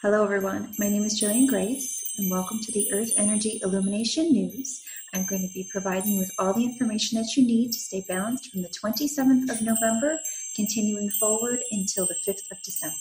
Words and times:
Hello, 0.00 0.22
everyone. 0.22 0.72
My 0.78 0.88
name 0.88 1.02
is 1.02 1.20
Jillian 1.20 1.48
Grace, 1.48 2.04
and 2.18 2.30
welcome 2.30 2.60
to 2.60 2.70
the 2.70 2.88
Earth 2.92 3.10
Energy 3.16 3.58
Illumination 3.64 4.30
News. 4.30 4.84
I'm 5.12 5.24
going 5.24 5.42
to 5.42 5.52
be 5.52 5.68
providing 5.72 6.12
you 6.12 6.18
with 6.20 6.30
all 6.38 6.54
the 6.54 6.62
information 6.62 7.20
that 7.20 7.36
you 7.36 7.44
need 7.44 7.72
to 7.72 7.80
stay 7.80 8.04
balanced 8.06 8.52
from 8.52 8.62
the 8.62 8.68
27th 8.68 9.50
of 9.50 9.60
November, 9.60 10.16
continuing 10.54 11.10
forward 11.18 11.58
until 11.72 12.06
the 12.06 12.14
5th 12.24 12.48
of 12.52 12.62
December. 12.64 12.94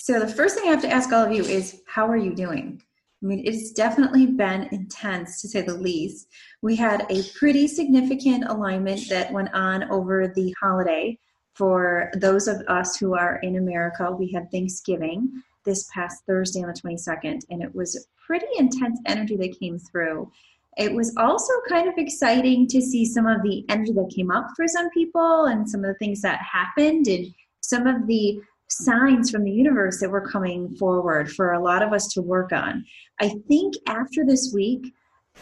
So, 0.00 0.18
the 0.18 0.26
first 0.26 0.56
thing 0.56 0.64
I 0.66 0.72
have 0.72 0.82
to 0.82 0.90
ask 0.90 1.12
all 1.12 1.24
of 1.24 1.32
you 1.32 1.44
is 1.44 1.80
how 1.86 2.08
are 2.08 2.16
you 2.16 2.34
doing? 2.34 2.82
I 3.22 3.26
mean, 3.26 3.42
it's 3.44 3.70
definitely 3.70 4.26
been 4.26 4.68
intense 4.72 5.40
to 5.42 5.48
say 5.48 5.60
the 5.60 5.74
least. 5.74 6.26
We 6.60 6.74
had 6.74 7.06
a 7.08 7.22
pretty 7.38 7.68
significant 7.68 8.46
alignment 8.48 9.08
that 9.10 9.32
went 9.32 9.54
on 9.54 9.84
over 9.92 10.32
the 10.34 10.52
holiday 10.60 11.20
for 11.54 12.10
those 12.16 12.48
of 12.48 12.60
us 12.68 12.96
who 12.96 13.14
are 13.14 13.36
in 13.36 13.56
America, 13.56 14.10
we 14.10 14.30
had 14.32 14.50
Thanksgiving 14.50 15.42
this 15.64 15.88
past 15.92 16.24
Thursday 16.26 16.62
on 16.62 16.68
the 16.68 16.80
22nd, 16.80 17.42
and 17.50 17.62
it 17.62 17.74
was 17.74 18.06
pretty 18.26 18.46
intense 18.58 19.00
energy 19.06 19.36
that 19.36 19.58
came 19.58 19.78
through. 19.78 20.30
It 20.76 20.92
was 20.92 21.14
also 21.16 21.52
kind 21.68 21.88
of 21.88 21.94
exciting 21.96 22.66
to 22.68 22.82
see 22.82 23.04
some 23.04 23.26
of 23.26 23.42
the 23.42 23.64
energy 23.68 23.92
that 23.92 24.12
came 24.14 24.30
up 24.30 24.48
for 24.56 24.66
some 24.66 24.90
people 24.90 25.44
and 25.44 25.68
some 25.68 25.84
of 25.84 25.86
the 25.86 25.98
things 25.98 26.20
that 26.22 26.40
happened 26.40 27.06
and 27.06 27.32
some 27.60 27.86
of 27.86 28.06
the 28.06 28.40
signs 28.68 29.30
from 29.30 29.44
the 29.44 29.50
universe 29.50 30.00
that 30.00 30.10
were 30.10 30.28
coming 30.28 30.74
forward 30.76 31.30
for 31.30 31.52
a 31.52 31.62
lot 31.62 31.82
of 31.82 31.92
us 31.92 32.08
to 32.08 32.22
work 32.22 32.52
on. 32.52 32.84
I 33.20 33.28
think 33.46 33.74
after 33.86 34.24
this 34.26 34.50
week, 34.52 34.92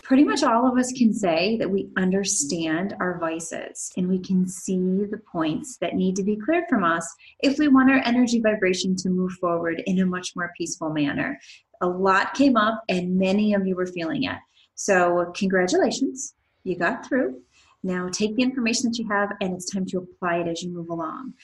pretty 0.03 0.25
much 0.25 0.43
all 0.43 0.67
of 0.67 0.79
us 0.79 0.93
can 0.93 1.13
say 1.13 1.57
that 1.59 1.71
we 1.71 1.89
understand 1.97 2.95
our 3.01 3.19
vices 3.19 3.93
and 3.97 4.09
we 4.09 4.19
can 4.19 4.49
see 4.49 5.05
the 5.11 5.21
points 5.31 5.77
that 5.79 5.95
need 5.95 6.17
to 6.17 6.23
be 6.23 6.37
cleared 6.37 6.65
from 6.69 6.85
us 6.85 7.07
if 7.41 7.59
we 7.59 7.69
want 7.69 7.91
our 7.91 8.01
energy 8.05 8.41
vibration 8.41 8.97
to 8.97 9.11
move 9.11 9.33
forward 9.33 9.83
in 9.87 10.01
a 10.01 10.07
much 10.07 10.35
more 10.35 10.53
peaceful 10.57 10.91
manner. 10.91 11.39
A 11.81 11.87
lot 11.87 12.35
came 12.35 12.57
up 12.57 12.83
and 12.89 13.19
many 13.19 13.55
of 13.55 13.67
you 13.67 13.77
were 13.77 13.87
feeling 13.87 14.25
it. 14.25 14.39
So, 14.75 15.33
congratulations, 15.37 16.35
you 16.65 16.77
got 16.77 17.07
through. 17.07 17.41
Now, 17.83 18.09
take 18.09 18.37
the 18.37 18.43
information 18.43 18.91
that 18.91 18.99
you 18.99 19.09
have 19.09 19.33
and 19.41 19.53
it's 19.55 19.71
time 19.71 19.87
to 19.87 19.99
apply 19.99 20.39
it 20.39 20.49
as 20.49 20.63
you 20.63 20.71
move 20.71 20.89
along. 20.89 21.35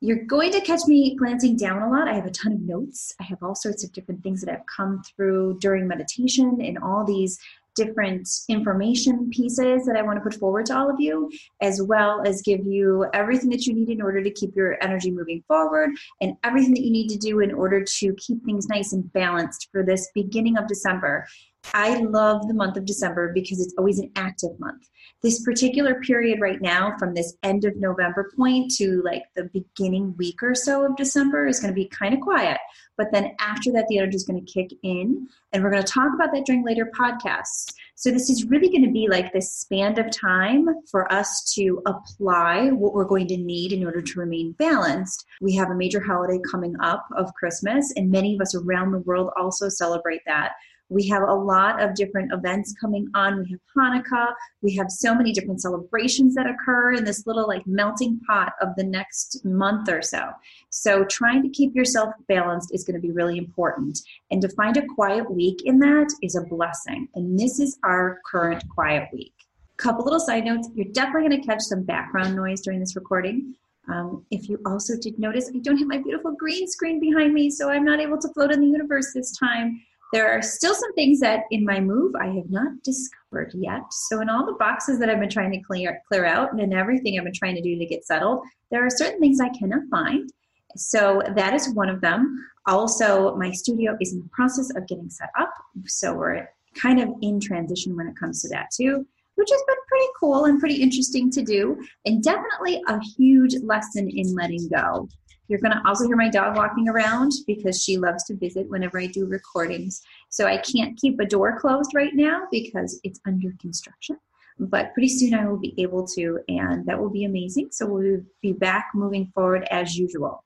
You're 0.00 0.24
going 0.24 0.52
to 0.52 0.60
catch 0.60 0.82
me 0.86 1.16
glancing 1.16 1.56
down 1.56 1.82
a 1.82 1.90
lot. 1.90 2.06
I 2.06 2.14
have 2.14 2.26
a 2.26 2.30
ton 2.30 2.52
of 2.52 2.60
notes. 2.60 3.12
I 3.20 3.24
have 3.24 3.42
all 3.42 3.56
sorts 3.56 3.82
of 3.82 3.92
different 3.92 4.22
things 4.22 4.40
that 4.40 4.50
have 4.50 4.64
come 4.66 5.02
through 5.02 5.58
during 5.60 5.88
meditation 5.88 6.60
and 6.62 6.78
all 6.78 7.04
these 7.04 7.36
different 7.78 8.28
information 8.48 9.30
pieces 9.30 9.86
that 9.86 9.96
I 9.96 10.02
want 10.02 10.18
to 10.18 10.22
put 10.22 10.34
forward 10.34 10.66
to 10.66 10.76
all 10.76 10.90
of 10.90 11.00
you, 11.00 11.30
as 11.62 11.80
well 11.80 12.22
as 12.26 12.42
give 12.42 12.66
you 12.66 13.06
everything 13.14 13.48
that 13.50 13.66
you 13.66 13.74
need 13.74 13.88
in 13.88 14.02
order 14.02 14.22
to 14.22 14.30
keep 14.30 14.54
your 14.54 14.76
energy 14.82 15.10
moving 15.10 15.42
forward 15.48 15.90
and 16.20 16.36
everything 16.44 16.74
that 16.74 16.82
you 16.82 16.90
need 16.90 17.08
to 17.08 17.16
do 17.16 17.40
in 17.40 17.54
order 17.54 17.82
to 17.84 18.14
keep 18.14 18.44
things 18.44 18.68
nice 18.68 18.92
and 18.92 19.10
balanced 19.12 19.68
for 19.72 19.84
this 19.84 20.10
beginning 20.14 20.58
of 20.58 20.66
December. 20.66 21.26
I 21.74 21.98
love 22.00 22.48
the 22.48 22.54
month 22.54 22.76
of 22.76 22.84
December 22.84 23.32
because 23.32 23.60
it's 23.60 23.74
always 23.76 23.98
an 23.98 24.10
active 24.16 24.58
month. 24.58 24.88
This 25.22 25.42
particular 25.42 26.00
period 26.00 26.40
right 26.40 26.60
now, 26.60 26.96
from 26.98 27.14
this 27.14 27.36
end 27.42 27.64
of 27.64 27.76
November 27.76 28.30
point 28.36 28.72
to 28.76 29.02
like 29.04 29.24
the 29.34 29.50
beginning 29.52 30.14
week 30.16 30.42
or 30.42 30.54
so 30.54 30.84
of 30.84 30.96
December, 30.96 31.46
is 31.46 31.60
going 31.60 31.72
to 31.72 31.74
be 31.74 31.88
kind 31.88 32.14
of 32.14 32.20
quiet. 32.20 32.58
But 32.96 33.08
then 33.12 33.34
after 33.40 33.72
that, 33.72 33.86
the 33.88 33.98
energy 33.98 34.16
is 34.16 34.24
going 34.24 34.44
to 34.44 34.52
kick 34.52 34.70
in. 34.82 35.28
And 35.52 35.62
we're 35.62 35.70
going 35.70 35.82
to 35.82 35.92
talk 35.92 36.12
about 36.14 36.32
that 36.32 36.46
during 36.46 36.64
later 36.64 36.90
podcasts. 36.98 37.72
So 37.94 38.10
this 38.10 38.30
is 38.30 38.44
really 38.44 38.68
going 38.68 38.84
to 38.84 38.92
be 38.92 39.08
like 39.08 39.32
this 39.32 39.52
span 39.52 39.98
of 39.98 40.10
time 40.10 40.68
for 40.90 41.12
us 41.12 41.52
to 41.54 41.82
apply 41.86 42.68
what 42.68 42.94
we're 42.94 43.04
going 43.04 43.26
to 43.28 43.36
need 43.36 43.72
in 43.72 43.84
order 43.84 44.00
to 44.00 44.20
remain 44.20 44.52
balanced. 44.52 45.24
We 45.40 45.56
have 45.56 45.70
a 45.70 45.74
major 45.74 46.00
holiday 46.00 46.38
coming 46.48 46.74
up 46.80 47.06
of 47.16 47.34
Christmas, 47.34 47.92
and 47.96 48.10
many 48.10 48.36
of 48.36 48.40
us 48.40 48.54
around 48.54 48.92
the 48.92 49.00
world 49.00 49.30
also 49.36 49.68
celebrate 49.68 50.22
that. 50.26 50.52
We 50.88 51.06
have 51.08 51.22
a 51.22 51.34
lot 51.34 51.82
of 51.82 51.94
different 51.94 52.32
events 52.32 52.74
coming 52.80 53.08
on. 53.14 53.38
We 53.42 53.50
have 53.50 53.60
Hanukkah. 53.76 54.32
We 54.62 54.74
have 54.76 54.90
so 54.90 55.14
many 55.14 55.32
different 55.32 55.60
celebrations 55.60 56.34
that 56.34 56.46
occur 56.46 56.94
in 56.94 57.04
this 57.04 57.26
little 57.26 57.46
like 57.46 57.66
melting 57.66 58.20
pot 58.26 58.52
of 58.60 58.74
the 58.76 58.84
next 58.84 59.44
month 59.44 59.88
or 59.88 60.02
so. 60.02 60.30
So 60.70 61.04
trying 61.04 61.42
to 61.42 61.48
keep 61.48 61.74
yourself 61.74 62.14
balanced 62.28 62.74
is 62.74 62.84
going 62.84 63.00
to 63.00 63.06
be 63.06 63.12
really 63.12 63.38
important. 63.38 63.98
And 64.30 64.40
to 64.42 64.48
find 64.50 64.76
a 64.76 64.86
quiet 64.94 65.30
week 65.30 65.62
in 65.64 65.78
that 65.80 66.12
is 66.22 66.36
a 66.36 66.42
blessing. 66.42 67.08
And 67.14 67.38
this 67.38 67.60
is 67.60 67.78
our 67.84 68.20
current 68.30 68.62
quiet 68.68 69.08
week. 69.12 69.34
A 69.78 69.82
couple 69.82 70.04
little 70.04 70.20
side 70.20 70.44
notes. 70.44 70.68
You're 70.74 70.92
definitely 70.92 71.28
going 71.28 71.40
to 71.40 71.46
catch 71.46 71.60
some 71.62 71.82
background 71.82 72.34
noise 72.34 72.62
during 72.62 72.80
this 72.80 72.96
recording. 72.96 73.54
Um, 73.88 74.26
if 74.30 74.48
you 74.48 74.60
also 74.66 74.94
did 75.00 75.18
notice, 75.18 75.50
I 75.54 75.58
don't 75.60 75.78
have 75.78 75.88
my 75.88 75.98
beautiful 75.98 76.32
green 76.32 76.68
screen 76.68 77.00
behind 77.00 77.32
me, 77.32 77.48
so 77.48 77.70
I'm 77.70 77.84
not 77.84 78.00
able 78.00 78.18
to 78.18 78.28
float 78.34 78.52
in 78.52 78.60
the 78.60 78.66
universe 78.66 79.12
this 79.14 79.36
time. 79.36 79.80
There 80.12 80.30
are 80.30 80.40
still 80.40 80.74
some 80.74 80.92
things 80.94 81.20
that 81.20 81.42
in 81.50 81.64
my 81.64 81.80
move 81.80 82.14
I 82.16 82.26
have 82.28 82.48
not 82.50 82.82
discovered 82.82 83.52
yet. 83.54 83.82
So 83.90 84.20
in 84.20 84.30
all 84.30 84.46
the 84.46 84.54
boxes 84.54 84.98
that 84.98 85.10
I've 85.10 85.20
been 85.20 85.28
trying 85.28 85.52
to 85.52 85.60
clear 85.60 86.00
clear 86.08 86.24
out 86.24 86.52
and 86.52 86.60
in 86.60 86.72
everything 86.72 87.18
I've 87.18 87.24
been 87.24 87.32
trying 87.34 87.56
to 87.56 87.62
do 87.62 87.78
to 87.78 87.86
get 87.86 88.06
settled, 88.06 88.42
there 88.70 88.84
are 88.84 88.90
certain 88.90 89.20
things 89.20 89.40
I 89.40 89.50
cannot 89.50 89.82
find. 89.90 90.30
So 90.76 91.22
that 91.34 91.54
is 91.54 91.74
one 91.74 91.88
of 91.88 92.00
them. 92.00 92.46
Also, 92.66 93.36
my 93.36 93.50
studio 93.50 93.96
is 94.00 94.12
in 94.12 94.20
the 94.20 94.28
process 94.32 94.70
of 94.76 94.86
getting 94.86 95.10
set 95.10 95.30
up. 95.38 95.52
So 95.86 96.14
we're 96.14 96.48
kind 96.74 97.00
of 97.00 97.10
in 97.22 97.40
transition 97.40 97.96
when 97.96 98.06
it 98.06 98.16
comes 98.16 98.42
to 98.42 98.48
that 98.48 98.68
too, 98.74 99.06
which 99.34 99.50
has 99.50 99.62
been 99.66 99.76
pretty 99.88 100.06
cool 100.18 100.44
and 100.44 100.60
pretty 100.60 100.82
interesting 100.82 101.30
to 101.30 101.42
do, 101.42 101.80
and 102.04 102.22
definitely 102.22 102.82
a 102.88 102.98
huge 103.16 103.56
lesson 103.62 104.08
in 104.08 104.34
letting 104.34 104.68
go. 104.68 105.08
You're 105.48 105.60
going 105.60 105.72
to 105.72 105.82
also 105.86 106.06
hear 106.06 106.16
my 106.16 106.28
dog 106.28 106.56
walking 106.56 106.88
around 106.88 107.32
because 107.46 107.82
she 107.82 107.96
loves 107.96 108.24
to 108.24 108.34
visit 108.34 108.68
whenever 108.68 109.00
I 109.00 109.06
do 109.06 109.26
recordings. 109.26 110.02
So 110.28 110.46
I 110.46 110.58
can't 110.58 110.96
keep 110.98 111.18
a 111.18 111.26
door 111.26 111.58
closed 111.58 111.92
right 111.94 112.14
now 112.14 112.46
because 112.50 113.00
it's 113.02 113.20
under 113.26 113.52
construction. 113.58 114.18
But 114.58 114.92
pretty 114.92 115.08
soon 115.08 115.34
I 115.34 115.46
will 115.46 115.56
be 115.56 115.74
able 115.78 116.06
to, 116.08 116.40
and 116.48 116.84
that 116.86 116.98
will 116.98 117.10
be 117.10 117.24
amazing. 117.24 117.68
So 117.70 117.86
we'll 117.86 118.20
be 118.42 118.52
back 118.52 118.90
moving 118.94 119.30
forward 119.34 119.66
as 119.70 119.96
usual. 119.96 120.44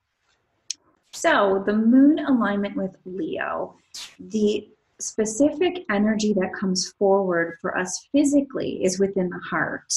So 1.13 1.63
the 1.67 1.77
moon 1.77 2.19
alignment 2.21 2.77
with 2.77 2.97
Leo, 3.05 3.77
the 4.19 4.69
specific 5.01 5.85
energy 5.91 6.33
that 6.35 6.55
comes 6.55 6.93
forward 6.93 7.59
for 7.61 7.77
us 7.77 8.09
physically 8.13 8.85
is 8.85 8.99
within 8.99 9.29
the 9.29 9.39
heart. 9.39 9.93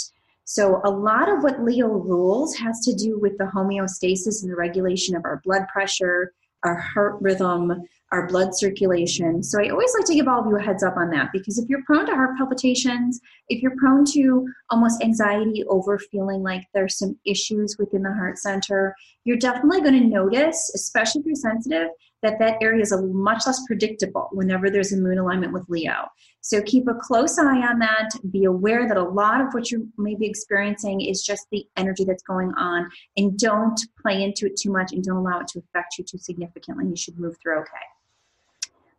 So, 0.45 0.79
a 0.85 0.89
lot 0.91 1.27
of 1.27 1.43
what 1.43 1.63
Leo 1.63 1.87
rules 1.87 2.55
has 2.55 2.79
to 2.81 2.93
do 2.93 3.19
with 3.19 3.35
the 3.39 3.45
homeostasis 3.45 4.43
and 4.43 4.51
the 4.51 4.55
regulation 4.55 5.15
of 5.15 5.25
our 5.25 5.41
blood 5.43 5.67
pressure, 5.73 6.33
our 6.63 6.77
heart 6.77 7.15
rhythm, 7.19 7.73
our 8.11 8.27
blood 8.27 8.55
circulation. 8.55 9.41
So, 9.41 9.59
I 9.59 9.69
always 9.69 9.91
like 9.97 10.05
to 10.05 10.13
give 10.13 10.27
all 10.27 10.41
of 10.41 10.45
you 10.45 10.55
a 10.57 10.61
heads 10.61 10.83
up 10.83 10.97
on 10.97 11.09
that 11.09 11.31
because 11.33 11.57
if 11.57 11.67
you're 11.67 11.83
prone 11.87 12.05
to 12.05 12.13
heart 12.13 12.37
palpitations, 12.37 13.19
if 13.49 13.63
you're 13.63 13.75
prone 13.77 14.05
to 14.13 14.45
almost 14.69 15.03
anxiety 15.03 15.63
over 15.67 15.97
feeling 15.97 16.43
like 16.43 16.61
there's 16.75 16.97
some 16.99 17.17
issues 17.25 17.75
within 17.79 18.03
the 18.03 18.13
heart 18.13 18.37
center, 18.37 18.95
you're 19.25 19.37
definitely 19.37 19.81
going 19.81 19.99
to 19.99 20.07
notice, 20.07 20.71
especially 20.73 21.21
if 21.21 21.25
you're 21.25 21.35
sensitive, 21.35 21.89
that 22.21 22.39
that 22.39 22.57
area 22.61 22.81
is 22.81 22.91
a 22.91 23.01
much 23.01 23.43
less 23.45 23.63
predictable 23.67 24.29
whenever 24.31 24.69
there's 24.69 24.93
a 24.93 24.97
moon 24.97 25.19
alignment 25.19 25.51
with 25.51 25.65
Leo. 25.67 26.07
So 26.41 26.61
keep 26.61 26.87
a 26.87 26.93
close 26.93 27.37
eye 27.37 27.67
on 27.67 27.79
that. 27.79 28.09
Be 28.31 28.45
aware 28.45 28.87
that 28.87 28.97
a 28.97 29.03
lot 29.03 29.41
of 29.41 29.53
what 29.53 29.71
you 29.71 29.87
may 29.97 30.15
be 30.15 30.27
experiencing 30.27 31.01
is 31.01 31.23
just 31.23 31.47
the 31.51 31.65
energy 31.75 32.05
that's 32.05 32.23
going 32.23 32.53
on, 32.53 32.89
and 33.17 33.37
don't 33.37 33.79
play 34.01 34.23
into 34.23 34.45
it 34.45 34.55
too 34.55 34.71
much 34.71 34.91
and 34.91 35.03
don't 35.03 35.17
allow 35.17 35.39
it 35.39 35.47
to 35.49 35.59
affect 35.59 35.97
you 35.97 36.03
too 36.03 36.17
significantly. 36.17 36.85
You 36.87 36.95
should 36.95 37.19
move 37.19 37.35
through 37.41 37.59
okay. 37.59 37.69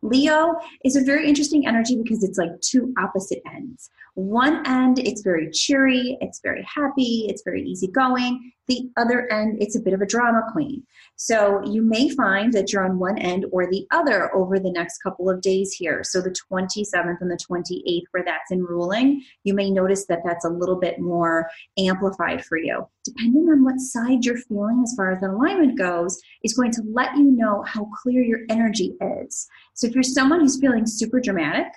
Leo 0.03 0.55
is 0.85 0.95
a 0.95 1.03
very 1.03 1.27
interesting 1.27 1.67
energy 1.67 1.97
because 2.01 2.23
it's 2.23 2.37
like 2.37 2.51
two 2.61 2.93
opposite 2.99 3.41
ends. 3.51 3.89
One 4.13 4.65
end, 4.67 4.99
it's 4.99 5.21
very 5.21 5.49
cheery, 5.51 6.17
it's 6.21 6.39
very 6.39 6.63
happy, 6.63 7.25
it's 7.29 7.41
very 7.43 7.63
easygoing. 7.63 8.51
The 8.67 8.89
other 8.97 9.31
end, 9.31 9.57
it's 9.61 9.75
a 9.75 9.79
bit 9.79 9.93
of 9.93 10.01
a 10.01 10.05
drama 10.05 10.41
queen. 10.51 10.83
So 11.15 11.61
you 11.65 11.81
may 11.81 12.09
find 12.09 12.51
that 12.53 12.71
you're 12.71 12.85
on 12.85 12.99
one 12.99 13.17
end 13.17 13.45
or 13.51 13.69
the 13.69 13.87
other 13.91 14.33
over 14.35 14.59
the 14.59 14.71
next 14.71 14.99
couple 14.99 15.29
of 15.29 15.41
days 15.41 15.71
here. 15.71 16.03
So 16.03 16.21
the 16.21 16.35
27th 16.51 17.21
and 17.21 17.31
the 17.31 17.39
28th, 17.49 18.03
where 18.11 18.25
that's 18.25 18.51
in 18.51 18.63
ruling, 18.63 19.23
you 19.43 19.53
may 19.53 19.71
notice 19.71 20.05
that 20.07 20.21
that's 20.25 20.45
a 20.45 20.49
little 20.49 20.75
bit 20.75 20.99
more 20.99 21.49
amplified 21.77 22.43
for 22.43 22.57
you. 22.57 22.87
Depending 23.05 23.47
on 23.49 23.63
what 23.63 23.79
side 23.79 24.25
you're 24.25 24.37
feeling 24.37 24.81
as 24.83 24.93
far 24.95 25.13
as 25.13 25.21
the 25.21 25.29
alignment 25.29 25.77
goes, 25.77 26.19
is 26.43 26.53
going 26.53 26.71
to 26.71 26.83
let 26.91 27.15
you 27.15 27.31
know 27.31 27.63
how 27.63 27.89
clear 28.03 28.21
your 28.21 28.41
energy 28.49 28.93
is. 29.23 29.47
So 29.73 29.87
if 29.87 29.93
you're 29.93 30.03
someone 30.03 30.41
who's 30.41 30.59
feeling 30.59 30.85
super 30.85 31.21
dramatic, 31.21 31.67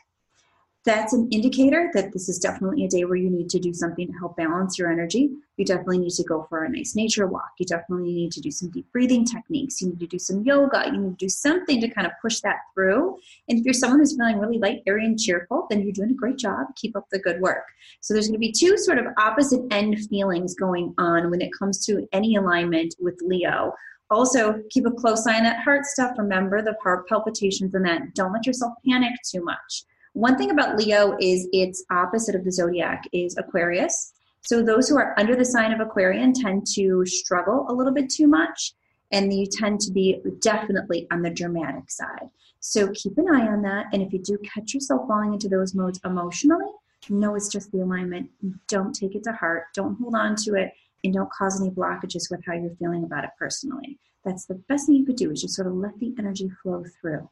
that's 0.85 1.12
an 1.12 1.29
indicator 1.31 1.91
that 1.93 2.12
this 2.12 2.29
is 2.29 2.38
definitely 2.38 2.85
a 2.85 2.88
day 2.88 3.05
where 3.05 3.17
you 3.17 3.29
need 3.29 3.50
to 3.50 3.59
do 3.59 3.75
something 3.75 4.06
to 4.06 4.19
help 4.19 4.37
balance 4.37 4.79
your 4.79 4.91
energy. 4.91 5.31
You 5.59 5.67
definitely 5.67 5.99
need 5.99 6.12
to 6.12 6.25
go 6.25 6.47
for 6.49 6.65
a 6.65 6.71
nice 6.71 6.97
nature 6.97 7.27
walk. 7.27 7.50
You 7.59 7.67
definitely 7.67 8.15
need 8.15 8.32
to 8.32 8.41
do 8.41 8.50
some 8.50 8.71
deep 8.71 8.91
breathing 8.91 9.27
techniques. 9.27 9.82
You 9.82 9.88
need 9.88 10.00
to 10.00 10.06
do 10.06 10.19
some 10.19 10.43
yoga. 10.43 10.85
You 10.87 10.97
need 10.97 11.19
to 11.19 11.25
do 11.25 11.29
something 11.29 11.82
to 11.82 11.88
kind 11.88 12.06
of 12.06 12.15
push 12.23 12.41
that 12.41 12.61
through. 12.73 13.19
And 13.49 13.59
if 13.59 13.65
you're 13.67 13.75
someone 13.75 13.99
who's 13.99 14.17
feeling 14.17 14.38
really 14.38 14.59
light, 14.59 14.82
airy, 14.87 15.05
and 15.05 15.21
cheerful, 15.21 15.67
then 15.69 15.82
you're 15.82 15.93
doing 15.93 16.12
a 16.12 16.15
great 16.15 16.38
job. 16.38 16.69
Keep 16.77 16.97
up 16.97 17.06
the 17.12 17.19
good 17.19 17.43
work. 17.43 17.65
So 18.00 18.15
there's 18.15 18.29
going 18.29 18.41
to 18.41 18.47
be 18.47 18.53
two 18.53 18.79
sort 18.79 18.99
of 18.99 19.05
opposite 19.19 19.61
end 19.71 19.99
feelings 20.09 20.55
going 20.55 20.94
on 20.97 21.31
when 21.31 21.43
it 21.43 21.50
comes 21.59 21.85
to 21.87 22.09
any 22.12 22.37
alignment 22.37 22.94
with 22.99 23.21
Leo. 23.21 23.75
Also, 24.11 24.62
keep 24.71 24.87
a 24.87 24.91
close 24.91 25.26
eye 25.26 25.37
on 25.37 25.44
that 25.44 25.62
heart 25.62 25.85
stuff. 25.85 26.17
Remember 26.17 26.62
the 26.62 26.75
heart 26.83 27.06
palpitations 27.06 27.75
and 27.75 27.85
that. 27.85 28.15
Don't 28.15 28.33
let 28.33 28.47
yourself 28.47 28.73
panic 28.88 29.12
too 29.23 29.44
much. 29.44 29.85
One 30.12 30.37
thing 30.37 30.51
about 30.51 30.77
Leo 30.77 31.17
is 31.21 31.49
its 31.53 31.85
opposite 31.91 32.35
of 32.35 32.45
the 32.45 32.53
zodiac 32.53 33.05
is 33.12 33.37
Aquarius. 33.39 34.12
So 34.43 34.62
those 34.62 34.89
who 34.89 34.97
are 34.97 35.15
under 35.19 35.37
the 35.37 35.45
sign 35.45 35.73
of 35.73 35.81
Aquarian 35.81 36.33
tend 36.33 36.67
to 36.75 37.05
struggle 37.07 37.67
a 37.69 37.73
little 37.73 37.93
bit 37.93 38.11
too 38.11 38.27
much 38.27 38.75
and 39.12 39.33
you 39.33 39.47
tend 39.47 39.81
to 39.81 39.93
be 39.93 40.21
definitely 40.41 41.07
on 41.11 41.23
the 41.23 41.31
dramatic 41.31 41.91
side. 41.91 42.31
So 42.61 42.89
keep 42.93 43.19
an 43.19 43.29
eye 43.29 43.49
on 43.49 43.62
that. 43.62 43.87
And 43.93 44.03
if 44.03 44.12
you 44.12 44.19
do 44.19 44.39
catch 44.39 44.75
yourself 44.75 45.07
falling 45.09 45.33
into 45.33 45.49
those 45.49 45.75
modes 45.75 46.01
emotionally, 46.05 46.71
know 47.09 47.35
it's 47.35 47.49
just 47.49 47.73
the 47.73 47.81
alignment. 47.81 48.31
Don't 48.69 48.95
take 48.95 49.15
it 49.15 49.25
to 49.25 49.33
heart. 49.33 49.65
Don't 49.75 49.99
hold 49.99 50.15
on 50.15 50.37
to 50.37 50.55
it 50.55 50.73
and 51.03 51.15
don't 51.15 51.31
cause 51.33 51.61
any 51.61 51.71
blockages 51.71 52.31
with 52.31 52.45
how 52.45 52.53
you're 52.53 52.75
feeling 52.79 53.05
about 53.05 53.25
it 53.25 53.31
personally. 53.39 53.99
That's 54.25 54.45
the 54.45 54.55
best 54.55 54.87
thing 54.87 54.97
you 54.97 55.07
could 55.07 55.17
do 55.17 55.31
is 55.31 55.41
just 55.41 55.55
sort 55.55 55.67
of 55.67 55.75
let 55.75 55.99
the 55.99 56.15
energy 56.19 56.51
flow 56.62 56.85
through. 57.01 57.29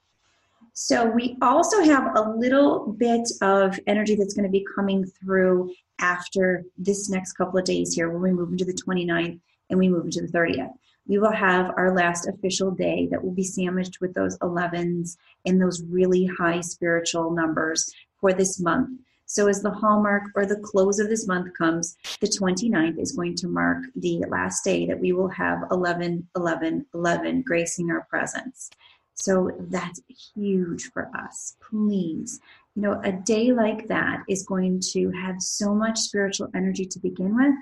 So 0.80 1.06
we 1.06 1.36
also 1.42 1.82
have 1.82 2.14
a 2.14 2.30
little 2.36 2.92
bit 2.92 3.28
of 3.42 3.80
energy 3.88 4.14
that's 4.14 4.32
going 4.32 4.44
to 4.44 4.48
be 4.48 4.64
coming 4.76 5.04
through 5.04 5.74
after 5.98 6.62
this 6.78 7.10
next 7.10 7.32
couple 7.32 7.58
of 7.58 7.64
days 7.64 7.94
here 7.94 8.08
when 8.08 8.22
we 8.22 8.30
move 8.30 8.52
into 8.52 8.64
the 8.64 8.80
29th 8.86 9.40
and 9.70 9.78
we 9.78 9.88
move 9.88 10.04
into 10.04 10.20
the 10.20 10.28
30th. 10.28 10.70
We 11.08 11.18
will 11.18 11.32
have 11.32 11.72
our 11.76 11.96
last 11.96 12.28
official 12.28 12.70
day 12.70 13.08
that 13.10 13.24
will 13.24 13.32
be 13.32 13.42
sandwiched 13.42 14.00
with 14.00 14.14
those 14.14 14.38
11s 14.38 15.16
and 15.44 15.60
those 15.60 15.82
really 15.82 16.26
high 16.26 16.60
spiritual 16.60 17.32
numbers 17.32 17.92
for 18.20 18.32
this 18.32 18.60
month. 18.60 19.00
So, 19.26 19.48
as 19.48 19.60
the 19.60 19.70
hallmark 19.72 20.30
or 20.36 20.46
the 20.46 20.60
close 20.60 21.00
of 21.00 21.08
this 21.08 21.26
month 21.26 21.52
comes, 21.58 21.96
the 22.20 22.28
29th 22.28 23.00
is 23.00 23.12
going 23.12 23.34
to 23.34 23.48
mark 23.48 23.78
the 23.96 24.24
last 24.28 24.62
day 24.62 24.86
that 24.86 25.00
we 25.00 25.12
will 25.12 25.28
have 25.28 25.64
11, 25.72 26.28
11, 26.36 26.86
11 26.94 27.42
gracing 27.42 27.90
our 27.90 28.06
presence. 28.08 28.70
So, 29.20 29.50
that's 29.58 30.00
huge 30.34 30.90
for 30.92 31.10
us. 31.16 31.56
Please, 31.68 32.40
you 32.76 32.82
know, 32.82 33.00
a 33.02 33.12
day 33.12 33.52
like 33.52 33.88
that 33.88 34.22
is 34.28 34.46
going 34.46 34.80
to 34.92 35.10
have 35.10 35.42
so 35.42 35.74
much 35.74 35.98
spiritual 35.98 36.48
energy 36.54 36.86
to 36.86 36.98
begin 37.00 37.36
with. 37.36 37.54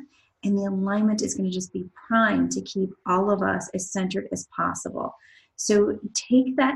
And 0.45 0.57
the 0.57 0.65
alignment 0.65 1.23
is 1.23 1.35
going 1.35 1.49
to 1.49 1.55
just 1.55 1.73
be 1.73 1.89
primed 2.07 2.53
to 2.53 2.61
keep 2.61 2.91
all 3.07 3.31
of 3.31 3.43
us 3.43 3.71
as 3.75 3.91
centered 3.91 4.29
as 4.31 4.47
possible. 4.55 5.15
So 5.57 5.99
take 6.13 6.57
that 6.57 6.75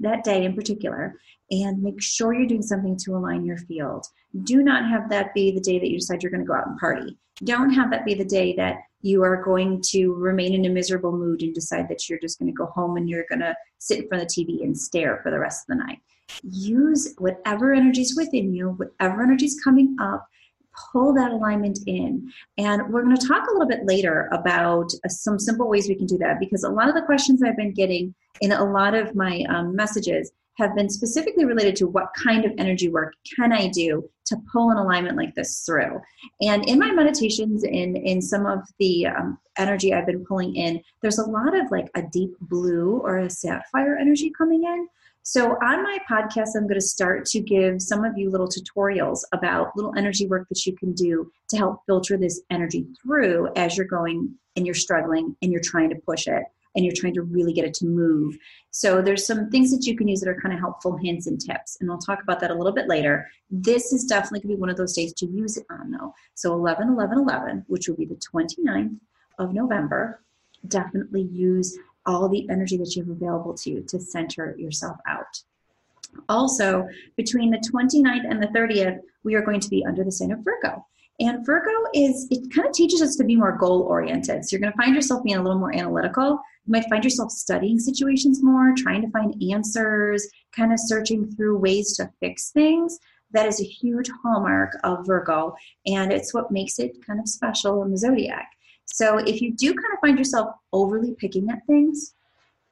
that 0.00 0.24
day 0.24 0.46
in 0.46 0.54
particular 0.54 1.14
and 1.50 1.82
make 1.82 2.02
sure 2.02 2.32
you're 2.32 2.48
doing 2.48 2.62
something 2.62 2.96
to 2.96 3.14
align 3.14 3.44
your 3.44 3.58
field. 3.58 4.06
Do 4.42 4.62
not 4.62 4.88
have 4.88 5.10
that 5.10 5.34
be 5.34 5.50
the 5.50 5.60
day 5.60 5.78
that 5.78 5.90
you 5.90 5.98
decide 5.98 6.22
you're 6.22 6.32
going 6.32 6.44
to 6.44 6.46
go 6.46 6.54
out 6.54 6.66
and 6.66 6.78
party. 6.78 7.18
Don't 7.44 7.70
have 7.70 7.90
that 7.90 8.06
be 8.06 8.14
the 8.14 8.24
day 8.24 8.56
that 8.56 8.78
you 9.02 9.22
are 9.22 9.42
going 9.42 9.82
to 9.88 10.12
remain 10.14 10.54
in 10.54 10.64
a 10.64 10.70
miserable 10.70 11.12
mood 11.12 11.42
and 11.42 11.54
decide 11.54 11.88
that 11.88 12.08
you're 12.08 12.18
just 12.18 12.38
going 12.38 12.50
to 12.50 12.56
go 12.56 12.66
home 12.66 12.96
and 12.96 13.08
you're 13.08 13.26
going 13.28 13.40
to 13.40 13.54
sit 13.78 14.00
in 14.00 14.08
front 14.08 14.22
of 14.22 14.28
the 14.28 14.44
TV 14.44 14.62
and 14.62 14.76
stare 14.76 15.20
for 15.22 15.30
the 15.30 15.38
rest 15.38 15.62
of 15.62 15.76
the 15.76 15.84
night. 15.84 15.98
Use 16.42 17.14
whatever 17.18 17.72
energy 17.72 18.02
is 18.02 18.16
within 18.16 18.52
you, 18.52 18.70
whatever 18.70 19.22
energy 19.22 19.46
is 19.46 19.60
coming 19.62 19.96
up, 20.00 20.26
pull 20.92 21.14
that 21.14 21.30
alignment 21.30 21.78
in. 21.86 22.30
And 22.58 22.92
we're 22.92 23.02
going 23.02 23.16
to 23.16 23.26
talk 23.26 23.46
a 23.48 23.52
little 23.52 23.68
bit 23.68 23.86
later 23.86 24.28
about 24.32 24.90
uh, 25.04 25.08
some 25.08 25.38
simple 25.38 25.68
ways 25.68 25.88
we 25.88 25.94
can 25.94 26.06
do 26.06 26.18
that 26.18 26.40
because 26.40 26.64
a 26.64 26.68
lot 26.68 26.88
of 26.88 26.94
the 26.94 27.02
questions 27.02 27.42
I've 27.42 27.56
been 27.56 27.72
getting 27.72 28.14
in 28.40 28.52
a 28.52 28.64
lot 28.64 28.94
of 28.94 29.14
my 29.14 29.44
um, 29.48 29.74
messages 29.74 30.32
have 30.56 30.74
been 30.74 30.88
specifically 30.88 31.44
related 31.44 31.76
to 31.76 31.86
what 31.86 32.08
kind 32.14 32.44
of 32.44 32.52
energy 32.58 32.88
work 32.88 33.14
can 33.36 33.52
I 33.52 33.68
do 33.68 34.08
to 34.26 34.36
pull 34.52 34.70
an 34.70 34.78
alignment 34.78 35.16
like 35.16 35.34
this 35.34 35.62
through. 35.64 36.00
And 36.40 36.68
in 36.68 36.78
my 36.78 36.92
meditations, 36.92 37.64
in 37.64 37.96
in 37.96 38.20
some 38.20 38.46
of 38.46 38.60
the 38.78 39.06
um, 39.06 39.38
energy 39.58 39.94
I've 39.94 40.06
been 40.06 40.24
pulling 40.24 40.56
in, 40.56 40.82
there's 41.02 41.18
a 41.18 41.28
lot 41.28 41.58
of 41.58 41.70
like 41.70 41.88
a 41.94 42.02
deep 42.02 42.34
blue 42.40 43.00
or 43.02 43.18
a 43.18 43.30
sapphire 43.30 43.96
energy 43.96 44.32
coming 44.36 44.64
in. 44.64 44.88
So, 45.22 45.56
on 45.56 45.82
my 45.82 45.98
podcast, 46.08 46.50
I'm 46.56 46.68
going 46.68 46.80
to 46.80 46.80
start 46.80 47.26
to 47.26 47.40
give 47.40 47.82
some 47.82 48.04
of 48.04 48.16
you 48.16 48.30
little 48.30 48.48
tutorials 48.48 49.22
about 49.32 49.76
little 49.76 49.92
energy 49.96 50.26
work 50.26 50.48
that 50.48 50.64
you 50.64 50.76
can 50.76 50.92
do 50.92 51.30
to 51.48 51.56
help 51.56 51.80
filter 51.84 52.16
this 52.16 52.42
energy 52.50 52.86
through 53.02 53.48
as 53.56 53.76
you're 53.76 53.86
going 53.86 54.36
and 54.54 54.64
you're 54.64 54.74
struggling 54.74 55.36
and 55.42 55.50
you're 55.50 55.60
trying 55.60 55.90
to 55.90 55.96
push 55.96 56.28
it 56.28 56.44
and 56.76 56.84
you're 56.84 56.94
trying 56.94 57.14
to 57.14 57.22
really 57.22 57.52
get 57.52 57.64
it 57.64 57.74
to 57.74 57.86
move. 57.86 58.36
So, 58.70 59.02
there's 59.02 59.26
some 59.26 59.50
things 59.50 59.70
that 59.70 59.86
you 59.86 59.96
can 59.96 60.06
use 60.06 60.20
that 60.20 60.28
are 60.28 60.40
kind 60.40 60.54
of 60.54 60.60
helpful 60.60 60.96
hints 60.96 61.26
and 61.26 61.40
tips, 61.40 61.78
and 61.80 61.88
we'll 61.88 61.98
talk 61.98 62.22
about 62.22 62.38
that 62.40 62.50
a 62.50 62.54
little 62.54 62.72
bit 62.72 62.88
later. 62.88 63.28
This 63.50 63.92
is 63.92 64.04
definitely 64.04 64.40
going 64.40 64.50
to 64.50 64.56
be 64.56 64.60
one 64.60 64.70
of 64.70 64.76
those 64.76 64.92
days 64.92 65.12
to 65.14 65.26
use 65.26 65.56
it 65.56 65.66
on, 65.70 65.90
though. 65.90 66.14
So, 66.34 66.52
11 66.52 66.88
11 66.90 67.18
11, 67.18 67.64
which 67.68 67.88
will 67.88 67.96
be 67.96 68.06
the 68.06 68.16
29th 68.16 68.98
of 69.38 69.52
November, 69.52 70.20
definitely 70.68 71.22
use 71.22 71.76
all 72.04 72.28
the 72.28 72.48
energy 72.50 72.76
that 72.76 72.94
you 72.94 73.02
have 73.02 73.10
available 73.10 73.54
to 73.54 73.70
you 73.70 73.82
to 73.82 73.98
center 73.98 74.54
yourself 74.56 74.96
out. 75.08 75.42
Also, 76.28 76.88
between 77.16 77.50
the 77.50 77.58
29th 77.58 78.30
and 78.30 78.42
the 78.42 78.46
30th, 78.48 79.00
we 79.24 79.34
are 79.34 79.42
going 79.42 79.60
to 79.60 79.68
be 79.68 79.84
under 79.84 80.04
the 80.04 80.12
sign 80.12 80.32
of 80.32 80.38
Virgo. 80.40 80.86
And 81.18 81.46
Virgo 81.46 81.70
is, 81.94 82.28
it 82.30 82.52
kind 82.54 82.68
of 82.68 82.74
teaches 82.74 83.00
us 83.00 83.16
to 83.16 83.24
be 83.24 83.36
more 83.36 83.56
goal 83.56 83.82
oriented. 83.82 84.44
So 84.44 84.54
you're 84.54 84.60
going 84.60 84.72
to 84.72 84.76
find 84.76 84.94
yourself 84.94 85.24
being 85.24 85.36
a 85.36 85.42
little 85.42 85.58
more 85.58 85.74
analytical. 85.74 86.40
You 86.66 86.72
might 86.72 86.88
find 86.90 87.02
yourself 87.02 87.30
studying 87.30 87.78
situations 87.78 88.42
more, 88.42 88.74
trying 88.76 89.00
to 89.02 89.10
find 89.10 89.42
answers, 89.50 90.28
kind 90.54 90.72
of 90.72 90.78
searching 90.80 91.30
through 91.34 91.58
ways 91.58 91.96
to 91.96 92.10
fix 92.20 92.50
things. 92.50 92.98
That 93.30 93.46
is 93.46 93.60
a 93.60 93.64
huge 93.64 94.10
hallmark 94.22 94.78
of 94.84 95.06
Virgo, 95.06 95.56
and 95.86 96.12
it's 96.12 96.32
what 96.32 96.50
makes 96.50 96.78
it 96.78 97.04
kind 97.04 97.18
of 97.18 97.28
special 97.28 97.82
in 97.82 97.90
the 97.90 97.98
zodiac. 97.98 98.50
So 98.84 99.18
if 99.18 99.40
you 99.40 99.52
do 99.52 99.74
kind 99.74 99.92
of 99.92 100.00
find 100.00 100.18
yourself 100.18 100.54
overly 100.72 101.14
picking 101.14 101.50
at 101.50 101.66
things, 101.66 102.14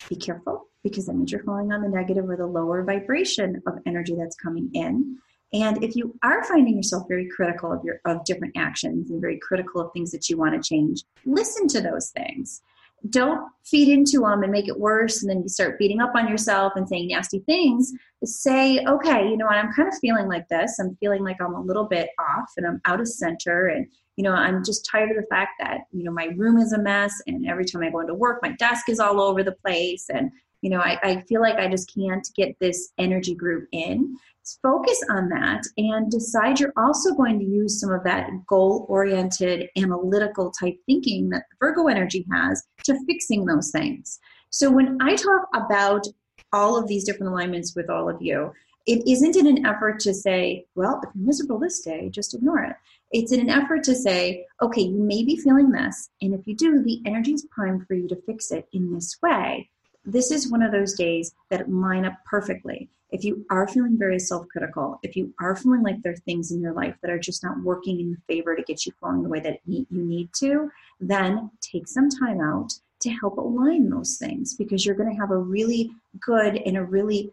be 0.08 0.17
careful 0.17 0.69
because 0.82 1.06
that 1.06 1.14
means 1.14 1.32
you're 1.32 1.43
falling 1.43 1.73
on 1.73 1.82
the 1.82 1.88
negative 1.88 2.29
or 2.29 2.37
the 2.37 2.46
lower 2.46 2.85
vibration 2.85 3.62
of 3.67 3.79
energy 3.87 4.14
that's 4.14 4.37
coming 4.37 4.70
in. 4.75 5.19
And 5.52 5.82
if 5.85 5.94
you 5.94 6.19
are 6.23 6.43
finding 6.44 6.76
yourself 6.76 7.06
very 7.08 7.29
critical 7.29 7.73
of 7.73 7.85
your 7.85 8.00
of 8.05 8.25
different 8.25 8.56
actions 8.56 9.11
and 9.11 9.20
very 9.20 9.38
critical 9.38 9.81
of 9.81 9.93
things 9.93 10.11
that 10.11 10.29
you 10.29 10.37
want 10.37 10.61
to 10.61 10.69
change, 10.69 11.05
listen 11.25 11.69
to 11.69 11.81
those 11.81 12.11
things. 12.11 12.62
Don't 13.11 13.46
feed 13.64 13.88
into 13.88 14.20
them 14.20 14.43
and 14.43 14.50
make 14.50 14.67
it 14.67 14.81
worse 14.81 15.23
and 15.23 15.31
then 15.31 15.43
you 15.43 15.49
start 15.49 15.79
beating 15.79 16.00
up 16.00 16.14
on 16.14 16.26
yourself 16.26 16.73
and 16.75 16.88
saying 16.88 17.08
nasty 17.08 17.41
things. 17.41 17.93
Say, 18.25 18.82
okay, 18.87 19.29
you 19.29 19.37
know 19.37 19.44
what, 19.44 19.56
I'm 19.56 19.73
kind 19.75 19.88
of 19.88 19.99
feeling 19.99 20.26
like 20.26 20.49
this. 20.49 20.79
I'm 20.79 20.96
feeling 20.96 21.23
like 21.23 21.37
I'm 21.41 21.55
a 21.55 21.61
little 21.61 21.85
bit 21.85 22.08
off 22.19 22.50
and 22.56 22.67
I'm 22.67 22.81
out 22.87 23.00
of 23.00 23.08
center 23.08 23.67
and 23.67 23.87
you 24.17 24.23
know, 24.23 24.32
I'm 24.32 24.64
just 24.64 24.88
tired 24.91 25.11
of 25.11 25.17
the 25.17 25.26
fact 25.29 25.52
that, 25.58 25.82
you 25.93 26.05
know, 26.05 26.12
my 26.12 26.26
room 26.37 26.58
is 26.58 26.73
a 26.73 26.79
mess 26.79 27.12
and 27.26 27.46
every 27.49 27.64
time 27.64 27.82
I 27.82 27.91
go 27.91 28.00
into 28.00 28.14
work, 28.14 28.41
my 28.43 28.52
desk 28.52 28.88
is 28.88 29.00
all 29.00 29.20
over 29.20 29.43
the 29.43 29.52
place. 29.52 30.08
And, 30.08 30.31
you 30.62 30.70
know, 30.70 30.79
I, 30.79 30.99
I 31.02 31.20
feel 31.23 31.41
like 31.41 31.56
I 31.56 31.69
just 31.69 31.93
can't 31.93 32.26
get 32.37 32.56
this 32.61 32.93
energy 32.96 33.34
group 33.34 33.67
in. 33.72 34.17
Focus 34.63 35.03
on 35.10 35.29
that 35.31 35.63
and 35.79 36.10
decide 36.10 36.60
you're 36.60 36.72
also 36.77 37.15
going 37.15 37.39
to 37.39 37.44
use 37.44 37.81
some 37.81 37.91
of 37.91 38.05
that 38.05 38.29
goal 38.46 38.86
oriented, 38.89 39.69
analytical 39.77 40.51
type 40.51 40.77
thinking 40.86 41.31
that 41.31 41.44
Virgo 41.60 41.86
energy 41.86 42.27
has 42.31 42.63
to 42.84 42.98
fixing 43.06 43.46
those 43.46 43.70
things. 43.70 44.19
So 44.51 44.70
when 44.70 44.98
I 45.01 45.17
talk 45.17 45.48
about 45.55 46.06
all 46.53 46.77
of 46.77 46.86
these 46.86 47.05
different 47.05 47.32
alignments 47.32 47.74
with 47.74 47.89
all 47.89 48.08
of 48.08 48.20
you, 48.20 48.53
it 48.86 49.03
isn't 49.10 49.36
in 49.36 49.46
an 49.46 49.65
effort 49.65 49.98
to 50.01 50.13
say, 50.13 50.67
well, 50.74 51.01
if 51.03 51.08
you're 51.15 51.27
miserable 51.27 51.58
this 51.58 51.81
day, 51.81 52.10
just 52.10 52.34
ignore 52.34 52.63
it. 52.63 52.77
It's 53.13 53.32
in 53.32 53.41
an 53.41 53.48
effort 53.48 53.82
to 53.84 53.94
say, 53.94 54.44
okay, 54.60 54.82
you 54.82 54.98
may 54.98 55.24
be 55.24 55.36
feeling 55.36 55.70
this, 55.70 56.10
and 56.20 56.34
if 56.34 56.46
you 56.46 56.55
do, 56.55 56.82
the 56.82 57.01
energy 57.06 57.32
is 57.32 57.46
primed 57.51 57.86
for 57.86 57.94
you 57.94 58.08
to 58.08 58.22
fix 58.27 58.51
it 58.51 58.69
in 58.72 58.93
this 58.93 59.17
way. 59.22 59.70
This 60.05 60.31
is 60.31 60.51
one 60.51 60.63
of 60.63 60.73
those 60.73 60.94
days 60.94 61.34
that 61.51 61.70
line 61.70 62.05
up 62.05 62.15
perfectly. 62.27 62.89
If 63.11 63.25
you 63.25 63.46
are 63.51 63.69
feeling 63.69 63.96
very 63.96 64.19
self 64.19 64.46
critical, 64.49 64.99
if 65.03 65.15
you 65.15 65.32
are 65.41 65.55
feeling 65.55 65.82
like 65.82 66.03
there 66.03 66.13
are 66.13 66.17
things 66.17 66.51
in 66.51 66.61
your 66.61 66.73
life 66.73 66.96
that 67.01 67.11
are 67.11 67.19
just 67.19 67.44
not 67.44 67.63
working 67.63 68.01
in 68.01 68.17
favor 68.27 68.56
to 68.56 68.63
get 68.63 68.84
you 68.84 68.93
flowing 68.99 69.23
the 69.23 69.29
way 69.29 69.41
that 69.41 69.61
you 69.67 69.87
need 69.91 70.31
to, 70.41 70.70
then 71.01 71.51
take 71.61 71.87
some 71.87 72.08
time 72.08 72.41
out 72.41 72.73
to 73.01 73.11
help 73.11 73.39
align 73.39 73.89
those 73.89 74.17
things 74.17 74.55
because 74.55 74.84
you're 74.84 74.94
going 74.94 75.11
to 75.11 75.20
have 75.20 75.31
a 75.31 75.39
really 75.39 75.91
good 76.20 76.56
and 76.56 76.77
a 76.77 76.82
really 76.82 77.31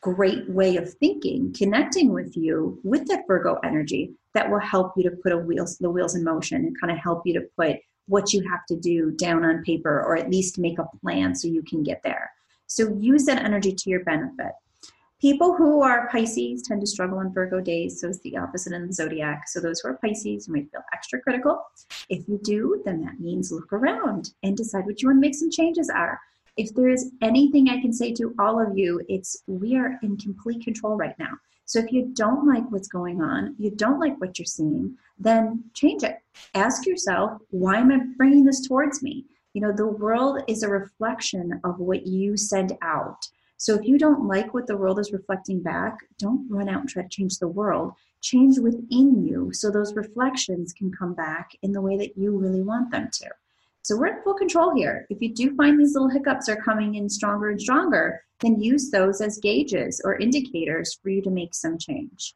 great 0.00 0.48
way 0.48 0.76
of 0.76 0.92
thinking, 0.94 1.52
connecting 1.56 2.12
with 2.12 2.36
you 2.36 2.78
with 2.84 3.06
that 3.08 3.26
Virgo 3.26 3.58
energy 3.64 4.12
that 4.34 4.48
will 4.48 4.60
help 4.60 4.92
you 4.96 5.02
to 5.02 5.16
put 5.16 5.36
wheels, 5.46 5.78
the 5.78 5.90
wheels 5.90 6.14
in 6.14 6.22
motion 6.22 6.64
and 6.64 6.80
kind 6.80 6.92
of 6.92 6.98
help 6.98 7.26
you 7.26 7.34
to 7.34 7.46
put 7.56 7.78
what 8.08 8.32
you 8.32 8.42
have 8.48 8.66
to 8.66 8.76
do 8.76 9.10
down 9.12 9.44
on 9.44 9.62
paper 9.62 10.02
or 10.02 10.16
at 10.16 10.30
least 10.30 10.58
make 10.58 10.78
a 10.78 10.88
plan 11.00 11.34
so 11.34 11.48
you 11.48 11.62
can 11.62 11.82
get 11.82 12.02
there. 12.02 12.30
So 12.66 12.94
use 12.98 13.24
that 13.24 13.44
energy 13.44 13.72
to 13.72 13.90
your 13.90 14.04
benefit. 14.04 14.52
People 15.20 15.54
who 15.54 15.82
are 15.82 16.08
Pisces 16.10 16.62
tend 16.62 16.80
to 16.80 16.86
struggle 16.86 17.18
on 17.18 17.32
Virgo 17.32 17.60
days, 17.60 18.00
so 18.00 18.08
it's 18.08 18.20
the 18.20 18.36
opposite 18.36 18.72
in 18.72 18.86
the 18.86 18.92
zodiac. 18.92 19.48
So 19.48 19.60
those 19.60 19.80
who 19.80 19.88
are 19.88 19.98
Pisces, 19.98 20.46
you 20.46 20.54
might 20.54 20.70
feel 20.70 20.82
extra 20.92 21.20
critical. 21.20 21.60
If 22.08 22.28
you 22.28 22.38
do, 22.44 22.82
then 22.84 23.00
that 23.04 23.18
means 23.18 23.50
look 23.50 23.72
around 23.72 24.30
and 24.44 24.56
decide 24.56 24.86
what 24.86 25.02
you 25.02 25.08
want 25.08 25.16
to 25.16 25.20
make 25.20 25.34
some 25.34 25.50
changes 25.50 25.90
are 25.90 26.20
if 26.58 26.74
there 26.74 26.88
is 26.88 27.12
anything 27.22 27.70
I 27.70 27.80
can 27.80 27.92
say 27.92 28.12
to 28.14 28.34
all 28.38 28.60
of 28.60 28.76
you, 28.76 29.00
it's 29.08 29.44
we 29.46 29.76
are 29.76 29.98
in 30.02 30.16
complete 30.16 30.64
control 30.64 30.96
right 30.96 31.16
now. 31.18 31.30
So 31.68 31.80
if 31.80 31.92
you 31.92 32.06
don't 32.14 32.46
like 32.46 32.64
what's 32.70 32.88
going 32.88 33.20
on, 33.20 33.54
you 33.58 33.70
don't 33.70 34.00
like 34.00 34.18
what 34.18 34.38
you're 34.38 34.46
seeing, 34.46 34.96
then 35.18 35.64
change 35.74 36.02
it. 36.02 36.16
Ask 36.54 36.86
yourself, 36.86 37.42
why 37.50 37.76
am 37.76 37.92
I 37.92 37.98
bringing 38.16 38.46
this 38.46 38.66
towards 38.66 39.02
me? 39.02 39.26
You 39.52 39.60
know, 39.60 39.72
the 39.72 39.86
world 39.86 40.40
is 40.48 40.62
a 40.62 40.68
reflection 40.70 41.60
of 41.64 41.78
what 41.78 42.06
you 42.06 42.38
send 42.38 42.78
out. 42.80 43.28
So 43.58 43.74
if 43.74 43.84
you 43.84 43.98
don't 43.98 44.26
like 44.26 44.54
what 44.54 44.66
the 44.66 44.78
world 44.78 44.98
is 44.98 45.12
reflecting 45.12 45.62
back, 45.62 45.98
don't 46.18 46.50
run 46.50 46.70
out 46.70 46.80
and 46.80 46.88
try 46.88 47.02
to 47.02 47.08
change 47.10 47.36
the 47.36 47.48
world. 47.48 47.92
Change 48.22 48.58
within 48.58 49.22
you 49.26 49.52
so 49.52 49.70
those 49.70 49.94
reflections 49.94 50.72
can 50.72 50.90
come 50.90 51.12
back 51.12 51.50
in 51.60 51.72
the 51.72 51.82
way 51.82 51.98
that 51.98 52.16
you 52.16 52.34
really 52.34 52.62
want 52.62 52.90
them 52.90 53.10
to. 53.12 53.28
So 53.88 53.96
we're 53.96 54.08
in 54.08 54.22
full 54.22 54.34
control 54.34 54.74
here. 54.76 55.06
If 55.08 55.22
you 55.22 55.32
do 55.32 55.56
find 55.56 55.80
these 55.80 55.94
little 55.94 56.10
hiccups 56.10 56.46
are 56.50 56.60
coming 56.60 56.96
in 56.96 57.08
stronger 57.08 57.48
and 57.48 57.58
stronger, 57.58 58.22
then 58.40 58.60
use 58.60 58.90
those 58.90 59.22
as 59.22 59.38
gauges 59.38 60.02
or 60.04 60.18
indicators 60.18 60.98
for 61.02 61.08
you 61.08 61.22
to 61.22 61.30
make 61.30 61.54
some 61.54 61.78
change. 61.78 62.34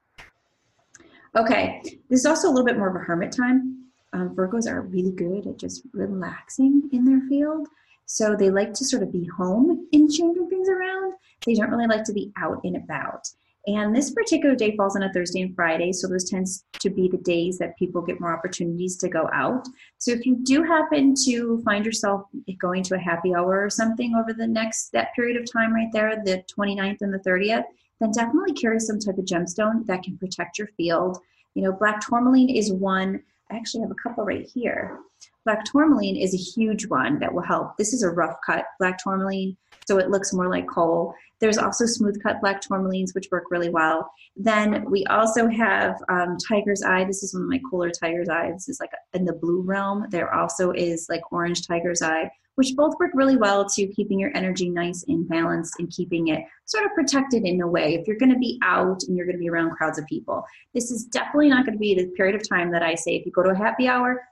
Okay, 1.37 1.82
this 2.09 2.21
is 2.21 2.25
also 2.25 2.49
a 2.49 2.52
little 2.52 2.64
bit 2.64 2.78
more 2.78 2.88
of 2.88 2.97
a 2.97 3.00
hermit 3.00 3.32
time. 3.32 3.85
Um, 4.14 4.35
Virgos 4.35 4.66
are 4.66 4.80
really 4.80 5.12
good 5.12 5.47
at 5.47 5.59
just 5.59 5.82
relaxing 5.92 6.88
in 6.90 7.04
their 7.04 7.21
field. 7.28 7.68
So 8.06 8.35
they 8.35 8.49
like 8.49 8.73
to 8.73 8.85
sort 8.87 9.02
of 9.02 9.12
be 9.12 9.26
home 9.26 9.87
in 9.92 10.11
changing 10.11 10.49
things 10.49 10.71
around. 10.71 11.12
They 11.44 11.52
don't 11.52 11.71
really 11.71 11.87
like 11.87 12.04
to 12.04 12.14
be 12.14 12.32
out 12.38 12.62
and 12.64 12.76
about. 12.76 13.28
And 13.66 13.95
this 13.95 14.11
particular 14.11 14.57
day 14.57 14.76
falls 14.76 14.97
on 14.97 15.04
a 15.04 15.12
Thursday 15.12 15.42
and 15.42 15.54
Friday, 15.54 15.92
so 15.92 16.09
those 16.09 16.28
tends 16.28 16.64
to 16.81 16.90
be 16.90 17.09
the 17.09 17.19
days 17.19 17.59
that 17.59 17.78
people 17.78 18.02
get 18.02 18.21
more 18.21 18.37
opportunities 18.37 18.97
to 18.97 19.09
go 19.09 19.28
out. 19.33 19.69
So 19.99 20.11
if 20.11 20.26
you 20.26 20.37
do 20.42 20.64
happen 20.64 21.14
to 21.26 21.62
find 21.64 21.87
yourself 21.87 22.23
going 22.61 22.83
to 22.85 22.97
a 22.97 22.99
happy 22.99 23.35
hour 23.35 23.64
or 23.64 23.71
something 23.71 24.16
over 24.16 24.33
the 24.33 24.49
next 24.49 24.90
that 24.92 25.14
period 25.14 25.37
of 25.37 25.50
time 25.50 25.73
right 25.73 25.92
there, 25.92 26.16
the 26.25 26.42
29th 26.59 27.02
and 27.02 27.14
the 27.14 27.21
30th, 27.21 27.64
then 28.00 28.11
definitely 28.11 28.52
carry 28.54 28.81
some 28.81 28.99
type 28.99 29.16
of 29.16 29.25
gemstone 29.25 29.87
that 29.87 30.02
can 30.02 30.19
protect 30.19 30.59
your 30.59 30.69
field. 30.76 31.19
You 31.54 31.62
know, 31.62 31.73
black 31.73 32.00
tourmaline 32.00 32.50
is 32.50 32.73
one. 32.73 33.23
I 33.49 33.54
actually 33.54 33.83
have 33.83 33.92
a 33.92 34.02
couple 34.02 34.25
right 34.25 34.49
here. 34.52 34.99
Black 35.45 35.65
tourmaline 35.65 36.17
is 36.17 36.35
a 36.35 36.37
huge 36.37 36.87
one 36.87 37.19
that 37.19 37.33
will 37.33 37.43
help. 37.43 37.77
This 37.77 37.93
is 37.93 38.05
a 38.05 38.11
rough 38.11 38.37
cut 38.47 38.65
black 38.79 38.99
tourmaline, 39.03 39.57
so 39.89 39.99
it 39.99 40.11
looks 40.11 40.33
more 40.33 40.49
like 40.49 40.69
coal. 40.69 41.15
There's 41.41 41.59
also 41.59 41.85
smooth 41.85 42.23
cut 42.23 42.41
black 42.41 42.63
tourmalines, 42.63 43.13
which 43.13 43.29
work 43.33 43.51
really 43.51 43.69
well. 43.69 44.09
Then 44.37 44.89
we 44.89 45.05
also 45.07 45.49
have 45.49 45.97
um, 46.09 46.37
tiger's 46.49 46.85
eye. 46.85 47.05
This 47.05 47.25
is 47.25 47.35
one 47.35 47.43
of 47.43 47.49
my 47.49 47.61
cooler 47.69 47.91
tiger's 47.91 48.29
eye. 48.29 48.53
This 48.53 48.69
is 48.69 48.79
like 48.79 48.93
in 49.15 49.25
the 49.25 49.33
blue 49.33 49.63
realm. 49.63 50.07
There 50.11 50.33
also 50.33 50.71
is 50.71 51.07
like 51.11 51.33
orange 51.33 51.67
tiger's 51.67 52.01
eye, 52.01 52.31
which 52.55 52.77
both 52.77 52.95
work 53.01 53.11
really 53.13 53.37
well 53.37 53.69
to 53.71 53.89
keeping 53.89 54.21
your 54.21 54.31
energy 54.37 54.71
nice 54.71 55.05
and 55.09 55.29
balanced 55.29 55.75
and 55.81 55.91
keeping 55.91 56.29
it 56.29 56.45
sort 56.67 56.85
of 56.85 56.95
protected 56.95 57.45
in 57.45 57.61
a 57.61 57.67
way. 57.67 57.95
If 57.95 58.07
you're 58.07 58.19
going 58.19 58.33
to 58.33 58.39
be 58.39 58.61
out 58.63 59.03
and 59.03 59.17
you're 59.17 59.27
going 59.27 59.37
to 59.37 59.41
be 59.41 59.51
around 59.51 59.73
crowds 59.73 59.99
of 59.99 60.07
people, 60.07 60.45
this 60.75 60.93
is 60.93 61.07
definitely 61.07 61.49
not 61.49 61.67
going 61.67 61.75
to 61.75 61.81
be 61.81 61.97
the 61.97 62.07
period 62.17 62.37
of 62.37 62.49
time 62.49 62.71
that 62.71 62.85
I 62.85 62.95
say 62.95 63.17
if 63.17 63.27
you 63.27 63.33
go 63.33 63.43
to 63.43 63.51
a 63.51 63.57
happy 63.57 63.89
hour, 63.89 64.23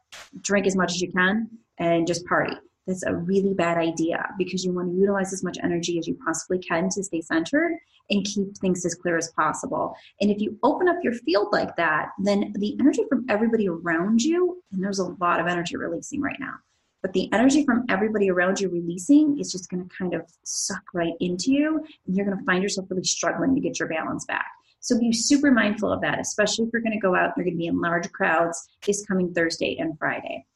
drink 0.41 0.67
as 0.67 0.77
much 0.77 0.93
as 0.93 1.01
you 1.01 1.11
can 1.13 1.49
and 1.79 2.07
just 2.07 2.25
party. 2.27 2.55
That's 2.87 3.05
a 3.05 3.15
really 3.15 3.55
bad 3.55 3.79
idea 3.79 4.27
because 4.39 4.65
you 4.65 4.73
want 4.73 4.91
to 4.91 4.99
utilize 4.99 5.33
as 5.33 5.45
much 5.45 5.59
energy 5.63 5.99
as 5.99 6.09
you 6.09 6.19
possibly 6.25 6.59
can 6.59 6.89
to 6.91 7.05
stay 7.05 7.21
centered 7.21 7.77
and 8.09 8.25
keep 8.25 8.57
things 8.59 8.85
as 8.85 8.95
clear 8.95 9.17
as 9.17 9.31
possible. 9.33 9.95
And 10.21 10.31
if 10.31 10.41
you 10.41 10.59
open 10.63 10.89
up 10.89 10.97
your 11.03 11.13
field 11.13 11.49
like 11.53 11.77
that, 11.77 12.09
then 12.19 12.53
the 12.57 12.77
energy 12.81 13.05
from 13.09 13.27
everybody 13.29 13.69
around 13.69 14.23
you, 14.23 14.63
and 14.73 14.83
there's 14.83 14.99
a 14.99 15.15
lot 15.21 15.41
of 15.41 15.47
energy 15.47 15.77
releasing 15.77 16.21
right 16.21 16.39
now, 16.41 16.55
but 17.03 17.13
the 17.13 17.33
energy 17.33 17.65
from 17.65 17.85
everybody 17.89 18.31
around 18.31 18.61
you 18.61 18.69
releasing 18.69 19.39
is 19.39 19.53
just 19.53 19.71
going 19.71 19.89
to 19.89 19.97
kind 19.97 20.15
of 20.15 20.23
suck 20.43 20.83
right 20.93 21.15
into 21.21 21.53
you, 21.53 21.85
and 22.07 22.17
you're 22.17 22.27
going 22.27 22.37
to 22.37 22.45
find 22.45 22.63
yourself 22.63 22.89
really 22.91 23.05
struggling 23.05 23.55
to 23.55 23.61
get 23.61 23.79
your 23.79 23.89
balance 23.89 24.25
back. 24.25 24.47
So 24.81 24.99
be 24.99 25.13
super 25.13 25.51
mindful 25.51 25.93
of 25.93 26.01
that, 26.01 26.19
especially 26.19 26.67
if 26.67 26.73
you're 26.73 26.83
going 26.83 26.93
to 26.93 26.99
go 26.99 27.15
out 27.15 27.33
and 27.35 27.35
you're 27.37 27.45
going 27.45 27.57
to 27.57 27.59
be 27.59 27.67
in 27.67 27.81
large 27.81 28.11
crowds 28.13 28.69
this 28.85 29.05
coming 29.07 29.33
Thursday 29.33 29.77
and 29.79 29.99
Friday. 29.99 30.47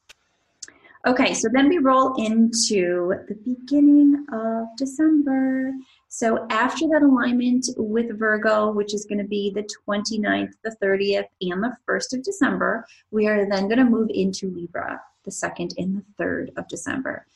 Okay, 1.07 1.35
so 1.35 1.47
then 1.53 1.69
we 1.69 1.77
roll 1.77 2.15
into 2.15 3.13
the 3.27 3.35
beginning 3.35 4.25
of 4.33 4.65
December. 4.75 5.71
So 6.07 6.47
after 6.49 6.87
that 6.87 7.03
alignment 7.03 7.67
with 7.77 8.17
Virgo, 8.17 8.71
which 8.71 8.95
is 8.95 9.05
going 9.05 9.19
to 9.19 9.27
be 9.27 9.51
the 9.51 9.69
29th, 9.87 10.53
the 10.63 10.75
30th, 10.81 11.27
and 11.41 11.63
the 11.63 11.77
1st 11.87 12.13
of 12.13 12.23
December, 12.23 12.87
we 13.11 13.27
are 13.27 13.47
then 13.47 13.67
going 13.67 13.77
to 13.77 13.85
move 13.85 14.09
into 14.11 14.49
Libra, 14.49 14.99
the 15.25 15.31
2nd 15.31 15.73
and 15.77 16.03
the 16.17 16.23
3rd 16.23 16.57
of 16.57 16.67
December. 16.69 17.27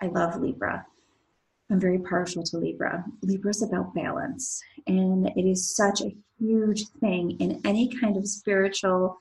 I 0.00 0.06
love 0.06 0.40
Libra. 0.40 0.86
I'm 1.74 1.80
very 1.80 1.98
partial 1.98 2.44
to 2.44 2.58
Libra. 2.58 3.04
Libra 3.22 3.50
is 3.50 3.60
about 3.60 3.96
balance, 3.96 4.62
and 4.86 5.26
it 5.34 5.44
is 5.44 5.74
such 5.74 6.02
a 6.02 6.14
huge 6.38 6.86
thing 7.00 7.32
in 7.40 7.60
any 7.64 7.88
kind 7.88 8.16
of 8.16 8.28
spiritual 8.28 9.20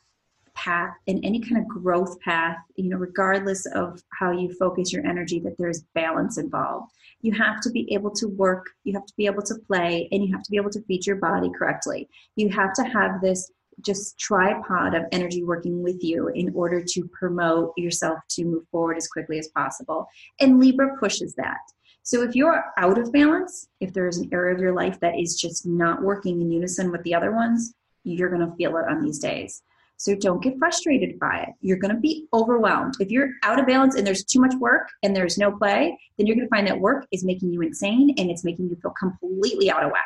path, 0.53 0.93
in 1.07 1.25
any 1.25 1.39
kind 1.39 1.57
of 1.57 1.67
growth 1.67 2.19
path, 2.19 2.57
you 2.75 2.89
know, 2.89 2.98
regardless 2.98 3.65
of 3.65 4.03
how 4.19 4.29
you 4.29 4.53
focus 4.53 4.93
your 4.93 5.03
energy, 5.03 5.39
that 5.39 5.57
there's 5.57 5.81
balance 5.95 6.38
involved. 6.38 6.91
You 7.22 7.31
have 7.31 7.60
to 7.62 7.72
be 7.72 7.91
able 7.91 8.12
to 8.12 8.27
work, 8.27 8.67
you 8.83 8.93
have 8.93 9.07
to 9.07 9.13
be 9.17 9.25
able 9.25 9.41
to 9.41 9.55
play, 9.65 10.07
and 10.12 10.24
you 10.24 10.31
have 10.31 10.43
to 10.43 10.51
be 10.51 10.57
able 10.57 10.69
to 10.69 10.81
feed 10.83 11.07
your 11.07 11.15
body 11.15 11.50
correctly. 11.57 12.07
You 12.36 12.50
have 12.50 12.74
to 12.75 12.83
have 12.83 13.19
this 13.19 13.51
just 13.81 14.19
tripod 14.19 14.93
of 14.93 15.05
energy 15.12 15.43
working 15.43 15.81
with 15.81 16.03
you 16.03 16.27
in 16.27 16.53
order 16.53 16.83
to 16.83 17.10
promote 17.12 17.74
yourself 17.77 18.19
to 18.29 18.45
move 18.45 18.67
forward 18.69 18.98
as 18.98 19.07
quickly 19.07 19.39
as 19.39 19.48
possible. 19.48 20.07
And 20.39 20.60
Libra 20.60 20.95
pushes 21.00 21.33
that. 21.33 21.57
So 22.03 22.22
if 22.22 22.36
you're 22.36 22.63
out 22.77 22.98
of 22.98 23.13
balance, 23.13 23.69
if 23.79 23.93
there's 23.93 24.17
an 24.17 24.29
area 24.33 24.53
of 24.53 24.60
your 24.60 24.74
life 24.74 25.00
that 25.00 25.17
is 25.17 25.39
just 25.39 25.65
not 25.65 26.01
working 26.01 26.41
in 26.41 26.51
unison 26.51 26.91
with 26.91 27.01
the 27.03 27.15
other 27.15 27.31
ones, 27.31 27.74
you're 28.03 28.29
going 28.29 28.45
to 28.45 28.55
feel 28.57 28.75
it 28.77 28.89
on 28.89 29.01
these 29.01 29.19
days. 29.19 29.63
So 29.95 30.13
don't 30.13 30.43
get 30.43 30.57
frustrated 30.60 31.17
by 31.17 31.45
it. 31.48 31.50
You're 31.62 31.77
going 31.77 31.95
to 31.95 32.01
be 32.01 32.27
overwhelmed. 32.33 32.95
If 33.00 33.10
you're 33.10 33.29
out 33.43 33.57
of 33.57 33.67
balance 33.67 33.95
and 33.95 34.05
there's 34.05 34.25
too 34.25 34.41
much 34.41 34.53
work 34.55 34.89
and 35.01 35.15
there's 35.15 35.38
no 35.38 35.51
play, 35.51 35.98
then 36.17 36.27
you're 36.27 36.36
going 36.36 36.48
to 36.48 36.53
find 36.53 36.67
that 36.67 36.79
work 36.79 37.07
is 37.13 37.24
making 37.24 37.53
you 37.53 37.62
insane 37.62 38.13
and 38.17 38.29
it's 38.29 38.43
making 38.43 38.69
you 38.69 38.75
feel 38.81 38.93
completely 39.00 39.72
out 39.72 39.83
of 39.83 39.91
whack. 39.91 40.03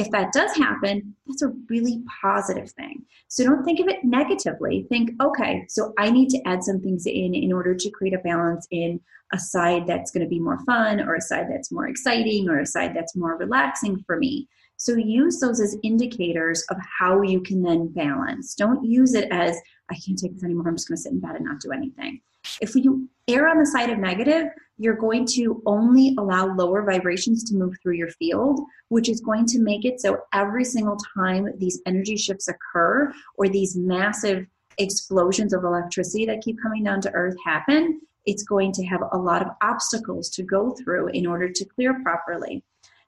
If 0.00 0.10
that 0.12 0.32
does 0.32 0.56
happen, 0.56 1.14
that's 1.26 1.42
a 1.42 1.52
really 1.68 2.02
positive 2.22 2.70
thing. 2.70 3.04
So 3.28 3.44
don't 3.44 3.64
think 3.64 3.80
of 3.80 3.88
it 3.88 4.04
negatively. 4.04 4.86
Think, 4.88 5.10
okay, 5.22 5.64
so 5.68 5.92
I 5.98 6.10
need 6.10 6.30
to 6.30 6.40
add 6.46 6.64
some 6.64 6.80
things 6.80 7.06
in 7.06 7.34
in 7.34 7.52
order 7.52 7.74
to 7.74 7.90
create 7.90 8.14
a 8.14 8.18
balance 8.18 8.66
in 8.70 9.00
a 9.32 9.38
side 9.38 9.86
that's 9.86 10.10
going 10.10 10.24
to 10.24 10.28
be 10.28 10.40
more 10.40 10.58
fun 10.64 11.00
or 11.00 11.14
a 11.14 11.20
side 11.20 11.46
that's 11.48 11.70
more 11.70 11.86
exciting 11.86 12.48
or 12.48 12.60
a 12.60 12.66
side 12.66 12.94
that's 12.94 13.14
more 13.14 13.36
relaxing 13.36 14.02
for 14.06 14.16
me. 14.16 14.48
So 14.76 14.96
use 14.96 15.38
those 15.38 15.60
as 15.60 15.76
indicators 15.82 16.64
of 16.70 16.78
how 16.98 17.20
you 17.20 17.42
can 17.42 17.62
then 17.62 17.88
balance. 17.88 18.54
Don't 18.54 18.82
use 18.82 19.14
it 19.14 19.28
as, 19.30 19.56
I 19.90 19.94
can't 19.94 20.18
take 20.18 20.32
this 20.34 20.42
anymore, 20.42 20.68
I'm 20.68 20.76
just 20.76 20.88
going 20.88 20.96
to 20.96 21.02
sit 21.02 21.12
in 21.12 21.20
bed 21.20 21.36
and 21.36 21.44
not 21.44 21.60
do 21.60 21.70
anything. 21.70 22.22
If 22.60 22.74
you 22.74 23.08
err 23.28 23.48
on 23.48 23.58
the 23.58 23.66
side 23.66 23.90
of 23.90 23.98
negative, 23.98 24.48
you're 24.78 24.96
going 24.96 25.26
to 25.26 25.62
only 25.66 26.14
allow 26.18 26.54
lower 26.54 26.82
vibrations 26.82 27.44
to 27.44 27.54
move 27.54 27.76
through 27.82 27.94
your 27.94 28.10
field, 28.12 28.60
which 28.88 29.08
is 29.08 29.20
going 29.20 29.46
to 29.46 29.60
make 29.60 29.84
it 29.84 30.00
so 30.00 30.22
every 30.32 30.64
single 30.64 30.96
time 31.14 31.48
these 31.58 31.82
energy 31.86 32.16
shifts 32.16 32.48
occur 32.48 33.12
or 33.36 33.48
these 33.48 33.76
massive 33.76 34.46
explosions 34.78 35.52
of 35.52 35.64
electricity 35.64 36.24
that 36.24 36.40
keep 36.40 36.56
coming 36.62 36.82
down 36.82 37.00
to 37.02 37.12
earth 37.12 37.36
happen, 37.44 38.00
it's 38.24 38.42
going 38.42 38.72
to 38.72 38.84
have 38.86 39.02
a 39.12 39.18
lot 39.18 39.42
of 39.42 39.48
obstacles 39.62 40.30
to 40.30 40.42
go 40.42 40.74
through 40.82 41.08
in 41.08 41.26
order 41.26 41.50
to 41.50 41.64
clear 41.64 42.00
properly. 42.02 42.62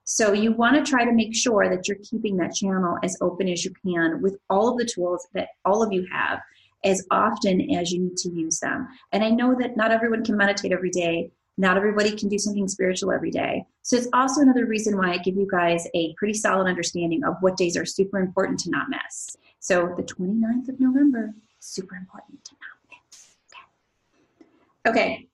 So 0.05 0.33
you 0.33 0.53
want 0.53 0.77
to 0.77 0.89
try 0.89 1.05
to 1.05 1.13
make 1.13 1.35
sure 1.35 1.69
that 1.71 1.87
you're 1.89 1.99
keeping 2.03 2.37
that 2.37 2.55
channel 2.55 2.99
as 3.03 3.17
open 3.21 3.49
as 3.49 3.65
you 3.65 3.73
can 3.85 4.21
with 4.21 4.37
all 4.51 4.69
of 4.69 4.77
the 4.77 4.85
tools 4.85 5.27
that 5.33 5.49
all 5.65 5.83
of 5.83 5.93
you 5.93 6.07
have 6.13 6.41
as 6.85 7.07
often 7.11 7.75
as 7.75 7.93
you 7.93 8.01
need 8.01 8.17
to 8.19 8.31
use 8.31 8.59
them. 8.61 8.89
And 9.13 9.23
I 9.23 9.31
know 9.31 9.55
that 9.59 9.77
not 9.77 9.91
everyone 9.93 10.25
can 10.25 10.37
meditate 10.37 10.73
every 10.73 10.91
day. 10.91 11.31
Not 11.59 11.77
everybody 11.77 12.17
can 12.17 12.29
do 12.29 12.39
something 12.39 12.67
spiritual 12.67 13.13
every 13.13 13.31
day. 13.31 13.67
So 13.83 13.97
it's 13.97 14.09
also 14.13 14.41
another 14.41 14.67
reason 14.67 14.97
why 14.97 15.13
I 15.13 15.19
give 15.19 15.37
you 15.37 15.47
guys 15.51 15.87
a 15.95 16.15
pretty 16.15 16.35
solid 16.35 16.67
understanding 16.67 17.25
of 17.25 17.37
what 17.41 17.57
days 17.57 17.77
are 17.77 17.85
super 17.85 18.19
important 18.19 18.59
to 18.61 18.71
not 18.71 18.89
miss. 18.89 19.37
So 19.61 19.95
the 19.97 20.03
29th 20.03 20.69
of 20.71 20.81
November, 20.81 21.35
super 21.61 21.95
important 21.97 22.43
to 22.45 22.53
not 22.55 22.97
miss. 23.11 23.37
Okay. 24.87 25.01
Okay. 25.01 25.29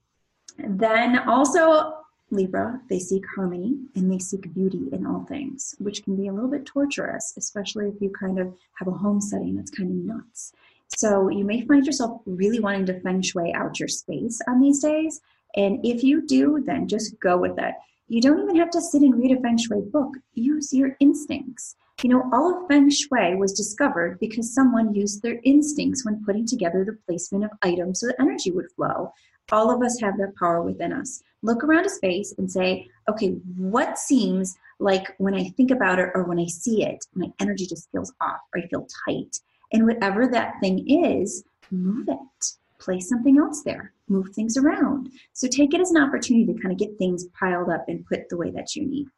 Then 0.59 1.21
also 1.21 1.99
Libra, 2.31 2.81
they 2.91 2.99
seek 2.99 3.25
harmony 3.35 3.79
and 3.95 4.13
they 4.13 4.19
seek 4.19 4.53
beauty 4.53 4.89
in 4.93 5.07
all 5.07 5.25
things, 5.25 5.75
which 5.79 6.05
can 6.05 6.15
be 6.15 6.29
a 6.29 6.33
little 6.33 6.51
bit 6.51 6.67
torturous, 6.67 7.33
especially 7.39 7.89
if 7.89 7.95
you 8.01 8.11
kind 8.11 8.39
of 8.39 8.53
have 8.75 8.89
a 8.89 8.93
home 8.93 9.21
setting 9.21 9.57
that's 9.57 9.71
kind 9.71 9.91
of 9.91 10.17
nuts. 10.17 10.53
So 10.97 11.29
you 11.29 11.45
may 11.45 11.67
find 11.67 11.85
yourself 11.85 12.23
really 12.27 12.61
wanting 12.61 12.87
to 12.87 13.01
feng 13.01 13.23
shui 13.23 13.53
out 13.53 13.79
your 13.79 13.89
space 13.89 14.41
on 14.49 14.61
these 14.61 14.81
days. 14.81 15.21
And 15.57 15.85
if 15.85 16.03
you 16.03 16.27
do, 16.27 16.63
then 16.65 16.89
just 16.89 17.19
go 17.21 17.37
with 17.37 17.59
it. 17.59 17.75
You 18.09 18.23
don't 18.23 18.43
even 18.43 18.57
have 18.57 18.71
to 18.71 18.81
sit 18.81 19.03
and 19.03 19.15
read 19.15 19.37
a 19.37 19.41
feng 19.41 19.59
shui 19.59 19.83
book. 19.83 20.15
Use 20.35 20.73
your 20.73 20.97
instincts. 21.01 21.77
You 22.03 22.11
know, 22.11 22.31
all 22.33 22.63
of 22.63 22.69
feng 22.69 22.91
shui 22.91 23.35
was 23.35 23.53
discovered 23.53 24.19
because 24.21 24.55
someone 24.55 24.95
used 24.95 25.23
their 25.23 25.41
instincts 25.45 26.05
when 26.05 26.25
putting 26.25 26.47
together 26.47 26.85
the 26.85 26.99
placement 27.07 27.45
of 27.45 27.51
items 27.63 28.01
so 28.01 28.07
that 28.07 28.21
energy 28.21 28.51
would 28.51 28.71
flow. 28.73 29.13
All 29.51 29.71
of 29.71 29.83
us 29.83 30.01
have 30.01 30.17
that 30.19 30.37
power 30.37 30.63
within 30.63 30.93
us 30.93 31.23
look 31.43 31.63
around 31.63 31.87
a 31.87 31.91
space 31.91 32.35
and 32.39 32.51
say, 32.51 32.89
okay, 33.09 33.29
what 33.57 33.99
seems 33.99 34.57
like 34.79 35.15
when 35.19 35.35
I 35.35 35.45
think 35.51 35.71
about 35.71 35.99
it 35.99 36.11
or 36.15 36.25
when 36.25 36.39
I 36.39 36.47
see 36.47 36.85
it, 36.85 37.05
my 37.15 37.33
energy 37.41 37.67
just 37.67 37.91
feels 37.91 38.13
off 38.21 38.41
or 38.55 38.61
I 38.61 38.67
feel 38.67 38.87
tight. 39.07 39.41
And 39.73 39.87
whatever 39.87 40.27
that 40.29 40.55
thing 40.61 40.89
is, 40.89 41.45
move 41.71 42.09
it. 42.09 42.47
Place 42.79 43.09
something 43.09 43.39
else 43.39 43.63
there. 43.63 43.93
move 44.09 44.29
things 44.35 44.57
around. 44.57 45.11
So 45.33 45.49
take 45.49 45.75
it 45.75 45.81
as 45.81 45.91
an 45.91 46.03
opportunity 46.03 46.53
to 46.53 46.61
kind 46.61 46.73
of 46.73 46.79
get 46.79 46.97
things 46.99 47.27
piled 47.39 47.69
up 47.69 47.85
and 47.89 48.07
put 48.07 48.29
the 48.29 48.37
way 48.37 48.51
that 48.53 48.75
you 48.75 48.87
need. 48.87 49.09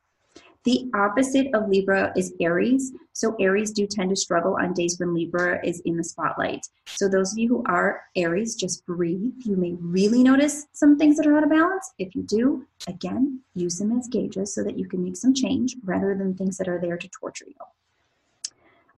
The 0.64 0.90
opposite 0.94 1.54
of 1.54 1.70
Libra 1.70 2.12
is 2.16 2.34
Aries. 2.38 2.92
So 3.14 3.34
Aries 3.40 3.70
do 3.70 3.86
tend 3.86 4.10
to 4.10 4.16
struggle 4.16 4.58
on 4.60 4.74
days 4.74 4.98
when 4.98 5.14
Libra 5.14 5.64
is 5.66 5.80
in 5.86 5.96
the 5.96 6.04
spotlight. 6.04 6.66
So 6.84 7.08
those 7.08 7.32
of 7.32 7.38
you 7.38 7.48
who 7.48 7.64
are 7.66 8.02
Aries, 8.14 8.56
just 8.56 8.84
breathe. 8.84 9.32
You 9.38 9.56
may 9.56 9.72
really 9.80 10.22
notice 10.22 10.66
some 10.72 10.98
things 10.98 11.16
that 11.16 11.26
are 11.26 11.34
out 11.34 11.44
of 11.44 11.50
balance. 11.50 11.90
If 11.98 12.14
you 12.14 12.22
do, 12.24 12.66
again, 12.86 13.40
use 13.54 13.78
them 13.78 13.98
as 13.98 14.06
gauges 14.08 14.54
so 14.54 14.62
that 14.64 14.78
you 14.78 14.86
can 14.86 15.02
make 15.02 15.16
some 15.16 15.32
change 15.32 15.76
rather 15.82 16.14
than 16.14 16.34
things 16.34 16.58
that 16.58 16.68
are 16.68 16.78
there 16.78 16.98
to 16.98 17.08
torture 17.08 17.46
you. 17.48 17.54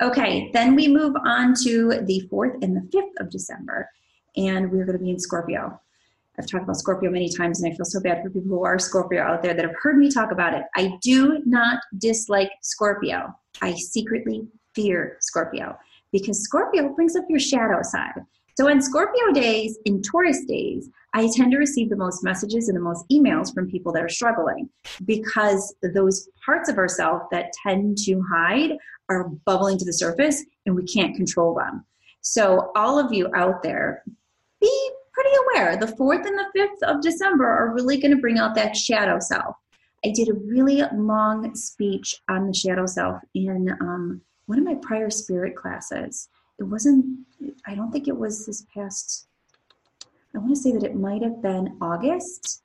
Okay, 0.03 0.51
then 0.53 0.75
we 0.75 0.89
move 0.89 1.15
on 1.25 1.55
to 1.63 2.01
the 2.07 2.29
4th 2.29 2.61
and 2.61 2.77
the 2.77 2.81
5th 2.91 3.21
of 3.21 3.31
December, 3.31 3.89
and 4.37 4.69
we're 4.69 4.85
going 4.85 4.99
to 4.99 5.05
be 5.05 5.11
in 5.11 5.19
Scorpio. 5.21 5.81
I've 6.37 6.49
talked 6.49 6.65
about 6.65 6.77
Scorpio 6.77 7.09
many 7.09 7.29
times, 7.29 7.63
and 7.63 7.73
I 7.73 7.77
feel 7.77 7.85
so 7.85 8.01
bad 8.01 8.21
for 8.21 8.31
people 8.31 8.49
who 8.49 8.65
are 8.65 8.81
Scorpio 8.81 9.23
out 9.23 9.43
there 9.43 9.55
that 9.55 9.65
have 9.65 9.77
heard 9.81 9.99
me 9.99 10.11
talk 10.11 10.33
about 10.33 10.55
it. 10.55 10.65
I 10.75 10.99
do 11.03 11.41
not 11.47 11.79
dislike 11.99 12.51
Scorpio. 12.63 13.33
I 13.61 13.75
secretly 13.75 14.49
fear 14.75 15.19
Scorpio 15.21 15.79
because 16.11 16.43
Scorpio 16.43 16.89
brings 16.89 17.15
up 17.15 17.25
your 17.29 17.39
shadow 17.39 17.83
side. 17.83 18.25
So 18.57 18.69
on 18.69 18.83
Scorpio 18.83 19.33
days, 19.33 19.79
in 19.85 20.03
Taurus 20.03 20.45
days, 20.47 20.91
I 21.15 21.29
tend 21.35 21.53
to 21.53 21.59
receive 21.59 21.91
the 21.91 21.97
most 21.97 22.25
messages 22.25 22.69
and 22.69 22.77
the 22.77 22.83
most 22.83 23.05
emails 23.11 23.55
from 23.55 23.71
people 23.71 23.93
that 23.93 24.03
are 24.03 24.09
struggling 24.09 24.69
because 25.05 25.75
those 25.95 26.29
parts 26.45 26.69
of 26.69 26.79
ourselves 26.79 27.25
that 27.31 27.53
tend 27.63 27.99
to 27.99 28.23
hide 28.31 28.73
are 29.09 29.29
bubbling 29.45 29.79
to 29.79 29.85
the 29.85 29.93
surface 29.93 30.45
and 30.67 30.75
we 30.75 30.85
can't 30.85 31.17
control 31.17 31.55
them. 31.55 31.85
So, 32.21 32.71
all 32.77 32.99
of 32.99 33.13
you 33.13 33.29
out 33.35 33.63
there, 33.63 34.05
be 34.61 34.91
pretty 35.13 35.31
aware. 35.45 35.77
The 35.77 35.87
4th 35.87 36.27
and 36.27 36.39
the 36.39 36.51
5th 36.57 36.89
of 36.89 37.03
December 37.03 37.47
are 37.47 37.75
really 37.75 37.99
going 37.99 38.15
to 38.15 38.21
bring 38.21 38.39
out 38.39 38.55
that 38.55 38.77
shadow 38.77 39.19
self. 39.19 39.57
I 40.05 40.11
did 40.11 40.29
a 40.29 40.35
really 40.35 40.83
long 40.95 41.55
speech 41.55 42.21
on 42.29 42.47
the 42.47 42.55
shadow 42.55 42.87
self 42.87 43.21
in 43.35 43.71
um, 43.81 44.21
one 44.47 44.59
of 44.59 44.65
my 44.65 44.75
prior 44.75 45.11
spirit 45.11 45.55
classes. 45.57 46.29
It 46.59 46.65
wasn't, 46.65 47.21
I 47.67 47.75
don't 47.75 47.93
think 47.93 48.09
it 48.09 48.17
was 48.17 48.47
this 48.47 48.67
past, 48.75 49.27
I 50.35 50.39
want 50.39 50.51
to 50.51 50.57
say 50.57 50.73
that 50.73 50.83
it 50.83 50.97
might 50.97 51.23
have 51.23 51.43
been 51.43 51.77
August. 51.81 52.63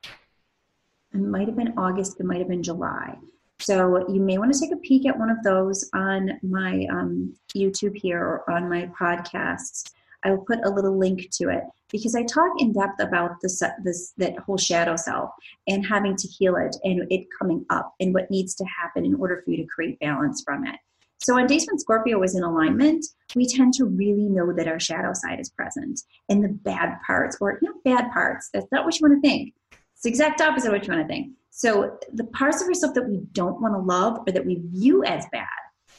It 1.13 1.20
might 1.20 1.48
have 1.48 1.58
been 1.58 1.74
August, 1.77 2.20
it 2.20 2.25
might 2.25 2.39
have 2.39 2.48
been 2.48 2.63
July. 2.63 3.17
So 3.59 4.05
you 4.11 4.21
may 4.21 4.37
want 4.37 4.53
to 4.53 4.59
take 4.59 4.71
a 4.71 4.77
peek 4.77 5.07
at 5.07 5.17
one 5.17 5.29
of 5.29 5.43
those 5.43 5.89
on 5.93 6.39
my 6.43 6.85
um, 6.91 7.35
YouTube 7.55 7.95
here 7.95 8.21
or 8.21 8.49
on 8.51 8.69
my 8.69 8.89
podcasts. 8.99 9.91
I 10.23 10.31
will 10.31 10.45
put 10.45 10.59
a 10.63 10.69
little 10.69 10.97
link 10.97 11.29
to 11.33 11.49
it 11.49 11.63
because 11.89 12.15
I 12.15 12.23
talk 12.23 12.53
in 12.59 12.73
depth 12.73 13.01
about 13.01 13.35
this, 13.41 13.61
this 13.83 14.13
that 14.17 14.37
whole 14.39 14.57
shadow 14.57 14.95
self 14.95 15.31
and 15.67 15.85
having 15.85 16.15
to 16.15 16.27
heal 16.27 16.55
it 16.55 16.75
and 16.83 17.05
it 17.11 17.27
coming 17.37 17.65
up 17.69 17.93
and 17.99 18.13
what 18.13 18.29
needs 18.29 18.55
to 18.55 18.65
happen 18.65 19.05
in 19.05 19.15
order 19.15 19.41
for 19.43 19.51
you 19.51 19.57
to 19.57 19.67
create 19.67 19.99
balance 19.99 20.43
from 20.43 20.65
it. 20.65 20.75
So 21.19 21.37
on 21.37 21.47
days 21.47 21.65
when 21.65 21.79
Scorpio 21.79 22.21
is 22.21 22.35
in 22.35 22.43
alignment, 22.43 23.05
we 23.35 23.47
tend 23.47 23.73
to 23.75 23.85
really 23.85 24.29
know 24.29 24.53
that 24.53 24.67
our 24.67 24.79
shadow 24.79 25.13
side 25.13 25.39
is 25.39 25.49
present 25.49 26.01
and 26.29 26.43
the 26.43 26.49
bad 26.49 26.97
parts, 27.05 27.37
or 27.41 27.57
not 27.61 27.83
bad 27.83 28.11
parts, 28.11 28.49
that's 28.53 28.71
not 28.71 28.85
what 28.85 28.99
you 28.99 29.07
want 29.07 29.21
to 29.21 29.27
think. 29.27 29.53
It's 29.93 30.03
the 30.03 30.09
exact 30.09 30.41
opposite 30.41 30.67
of 30.67 30.73
what 30.73 30.87
you 30.87 30.93
want 30.93 31.07
to 31.07 31.13
think. 31.13 31.33
So 31.57 31.97
the 32.13 32.25
parts 32.25 32.61
of 32.61 32.67
ourselves 32.67 32.93
that 32.93 33.09
we 33.09 33.17
don't 33.31 33.59
want 33.59 33.73
to 33.73 33.79
love 33.79 34.19
or 34.27 34.31
that 34.31 34.45
we 34.45 34.61
view 34.65 35.03
as 35.03 35.25
bad 35.31 35.47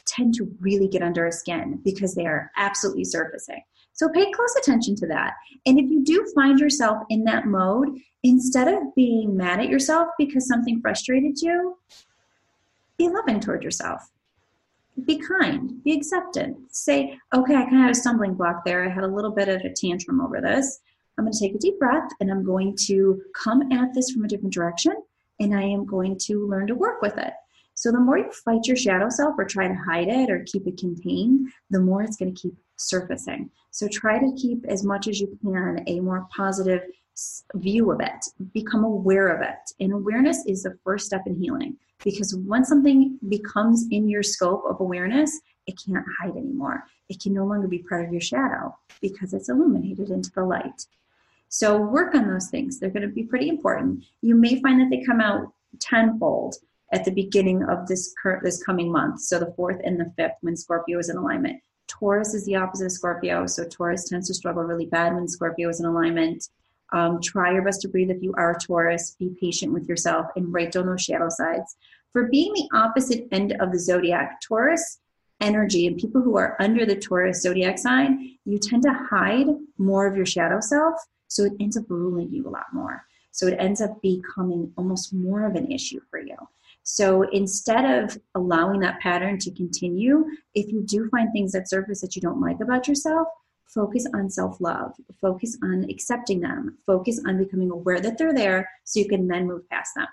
tend 0.05 0.33
to 0.35 0.49
really 0.61 0.87
get 0.87 1.03
under 1.03 1.25
our 1.25 1.33
skin 1.33 1.81
because 1.83 2.15
they 2.15 2.25
are 2.25 2.49
absolutely 2.55 3.03
surfacing. 3.03 3.61
So 3.91 4.07
pay 4.07 4.31
close 4.31 4.55
attention 4.57 4.95
to 4.95 5.07
that. 5.07 5.33
And 5.65 5.77
if 5.77 5.91
you 5.91 6.01
do 6.05 6.25
find 6.33 6.61
yourself 6.61 6.99
in 7.09 7.25
that 7.25 7.45
mode, 7.45 7.89
instead 8.23 8.69
of 8.69 8.95
being 8.95 9.35
mad 9.35 9.59
at 9.59 9.67
yourself 9.67 10.07
because 10.17 10.47
something 10.47 10.79
frustrated 10.79 11.41
you, 11.41 11.77
be 12.97 13.09
loving 13.09 13.41
toward 13.41 13.61
yourself. 13.61 14.09
Be 15.03 15.17
kind, 15.17 15.83
be 15.83 15.91
acceptant. 15.91 16.55
Say, 16.71 17.19
okay, 17.35 17.55
I 17.55 17.63
kind 17.63 17.75
of 17.75 17.81
had 17.81 17.91
a 17.91 17.95
stumbling 17.95 18.35
block 18.35 18.63
there. 18.63 18.89
I 18.89 18.93
had 18.93 19.03
a 19.03 19.07
little 19.07 19.31
bit 19.31 19.49
of 19.49 19.59
a 19.65 19.73
tantrum 19.73 20.21
over 20.21 20.39
this. 20.39 20.79
I'm 21.17 21.25
going 21.25 21.33
to 21.33 21.39
take 21.39 21.55
a 21.55 21.59
deep 21.59 21.77
breath 21.79 22.09
and 22.21 22.31
I'm 22.31 22.45
going 22.45 22.77
to 22.85 23.21
come 23.35 23.73
at 23.73 23.93
this 23.93 24.11
from 24.11 24.23
a 24.23 24.27
different 24.29 24.53
direction 24.53 24.93
and 25.39 25.55
I 25.55 25.63
am 25.63 25.85
going 25.85 26.17
to 26.25 26.47
learn 26.47 26.67
to 26.67 26.75
work 26.75 27.01
with 27.01 27.17
it. 27.17 27.33
So 27.75 27.91
the 27.91 27.99
more 27.99 28.17
you 28.17 28.29
fight 28.31 28.65
your 28.65 28.75
shadow 28.75 29.09
self 29.09 29.35
or 29.37 29.45
try 29.45 29.67
to 29.67 29.73
hide 29.73 30.09
it 30.09 30.29
or 30.29 30.43
keep 30.45 30.67
it 30.67 30.77
contained, 30.77 31.49
the 31.69 31.79
more 31.79 32.03
it's 32.03 32.17
going 32.17 32.35
to 32.35 32.41
keep 32.41 32.53
surfacing. 32.75 33.49
So 33.71 33.87
try 33.87 34.19
to 34.19 34.35
keep 34.37 34.65
as 34.67 34.83
much 34.83 35.07
as 35.07 35.21
you 35.21 35.37
can 35.41 35.83
a 35.87 35.99
more 36.01 36.27
positive 36.35 36.81
view 37.55 37.91
of 37.91 38.01
it. 38.01 38.25
Become 38.53 38.83
aware 38.83 39.29
of 39.29 39.41
it. 39.41 39.71
And 39.79 39.93
awareness 39.93 40.43
is 40.45 40.63
the 40.63 40.77
first 40.83 41.05
step 41.05 41.21
in 41.25 41.35
healing 41.35 41.77
because 42.03 42.35
once 42.35 42.69
something 42.69 43.17
becomes 43.27 43.85
in 43.91 44.07
your 44.09 44.23
scope 44.23 44.63
of 44.69 44.79
awareness, 44.79 45.39
it 45.67 45.79
can't 45.85 46.05
hide 46.19 46.35
anymore. 46.35 46.83
It 47.09 47.21
can 47.21 47.33
no 47.33 47.45
longer 47.45 47.67
be 47.67 47.79
part 47.79 48.05
of 48.05 48.11
your 48.11 48.21
shadow 48.21 48.75
because 49.01 49.33
it's 49.33 49.49
illuminated 49.49 50.09
into 50.09 50.31
the 50.31 50.43
light. 50.43 50.85
So 51.49 51.77
work 51.77 52.15
on 52.15 52.27
those 52.27 52.47
things. 52.49 52.79
They're 52.79 52.89
going 52.89 53.07
to 53.07 53.13
be 53.13 53.23
pretty 53.23 53.49
important. 53.49 54.05
You 54.21 54.35
may 54.35 54.61
find 54.61 54.79
that 54.79 54.89
they 54.89 55.03
come 55.03 55.19
out 55.19 55.51
tenfold 55.79 56.55
at 56.91 57.05
the 57.05 57.11
beginning 57.11 57.63
of 57.63 57.87
this 57.87 58.13
current 58.21 58.43
this 58.43 58.63
coming 58.63 58.91
month. 58.91 59.21
So 59.21 59.39
the 59.39 59.53
fourth 59.55 59.81
and 59.83 59.99
the 59.99 60.11
fifth 60.15 60.37
when 60.41 60.55
Scorpio 60.55 60.99
is 60.99 61.09
in 61.09 61.17
alignment. 61.17 61.61
Taurus 61.87 62.33
is 62.33 62.45
the 62.45 62.55
opposite 62.55 62.85
of 62.85 62.91
Scorpio, 62.91 63.47
so 63.47 63.65
Taurus 63.65 64.07
tends 64.07 64.27
to 64.27 64.33
struggle 64.33 64.63
really 64.63 64.85
bad 64.85 65.15
when 65.15 65.27
Scorpio 65.27 65.69
is 65.69 65.79
in 65.79 65.87
alignment. 65.87 66.49
Um, 66.91 67.19
try 67.21 67.51
your 67.53 67.63
best 67.63 67.81
to 67.81 67.87
breathe 67.87 68.09
if 68.11 68.21
you 68.21 68.33
are 68.37 68.51
a 68.51 68.59
Taurus. 68.59 69.15
Be 69.19 69.35
patient 69.39 69.73
with 69.73 69.87
yourself 69.87 70.27
and 70.35 70.53
write 70.53 70.71
down 70.71 70.85
those 70.85 71.01
shadow 71.01 71.29
sides. 71.29 71.77
For 72.13 72.27
being 72.27 72.53
the 72.53 72.69
opposite 72.77 73.27
end 73.31 73.55
of 73.59 73.71
the 73.71 73.79
zodiac, 73.79 74.39
Taurus 74.41 74.99
energy 75.41 75.87
and 75.87 75.97
people 75.97 76.21
who 76.21 76.37
are 76.37 76.55
under 76.59 76.85
the 76.85 76.95
Taurus 76.95 77.41
zodiac 77.41 77.77
sign, 77.77 78.37
you 78.45 78.59
tend 78.59 78.83
to 78.83 78.93
hide 78.93 79.47
more 79.77 80.07
of 80.07 80.15
your 80.15 80.25
shadow 80.25 80.59
self 80.59 80.95
so 81.29 81.45
it 81.45 81.53
ends 81.61 81.77
up 81.77 81.85
ruling 81.87 82.29
you 82.31 82.45
a 82.47 82.49
lot 82.49 82.65
more. 82.73 83.05
So 83.31 83.47
it 83.47 83.55
ends 83.59 83.79
up 83.79 84.01
becoming 84.01 84.73
almost 84.77 85.13
more 85.13 85.45
of 85.45 85.55
an 85.55 85.71
issue 85.71 86.01
for 86.09 86.19
you. 86.19 86.35
So 86.83 87.21
instead 87.29 87.85
of 87.85 88.17
allowing 88.35 88.81
that 88.81 88.99
pattern 88.99 89.37
to 89.39 89.51
continue, 89.51 90.25
if 90.55 90.71
you 90.71 90.81
do 90.81 91.07
find 91.09 91.31
things 91.31 91.51
that 91.53 91.69
surface 91.69 92.01
that 92.01 92.15
you 92.15 92.21
don't 92.21 92.41
like 92.41 92.59
about 92.59 92.87
yourself, 92.87 93.27
focus 93.67 94.07
on 94.13 94.29
self 94.29 94.59
love, 94.59 94.93
focus 95.21 95.57
on 95.63 95.85
accepting 95.89 96.39
them, 96.41 96.77
focus 96.85 97.21
on 97.25 97.37
becoming 97.37 97.71
aware 97.71 98.01
that 98.01 98.17
they're 98.17 98.33
there 98.33 98.69
so 98.83 98.99
you 98.99 99.07
can 99.07 99.27
then 99.27 99.47
move 99.47 99.69
past 99.69 99.93
them. 99.95 100.07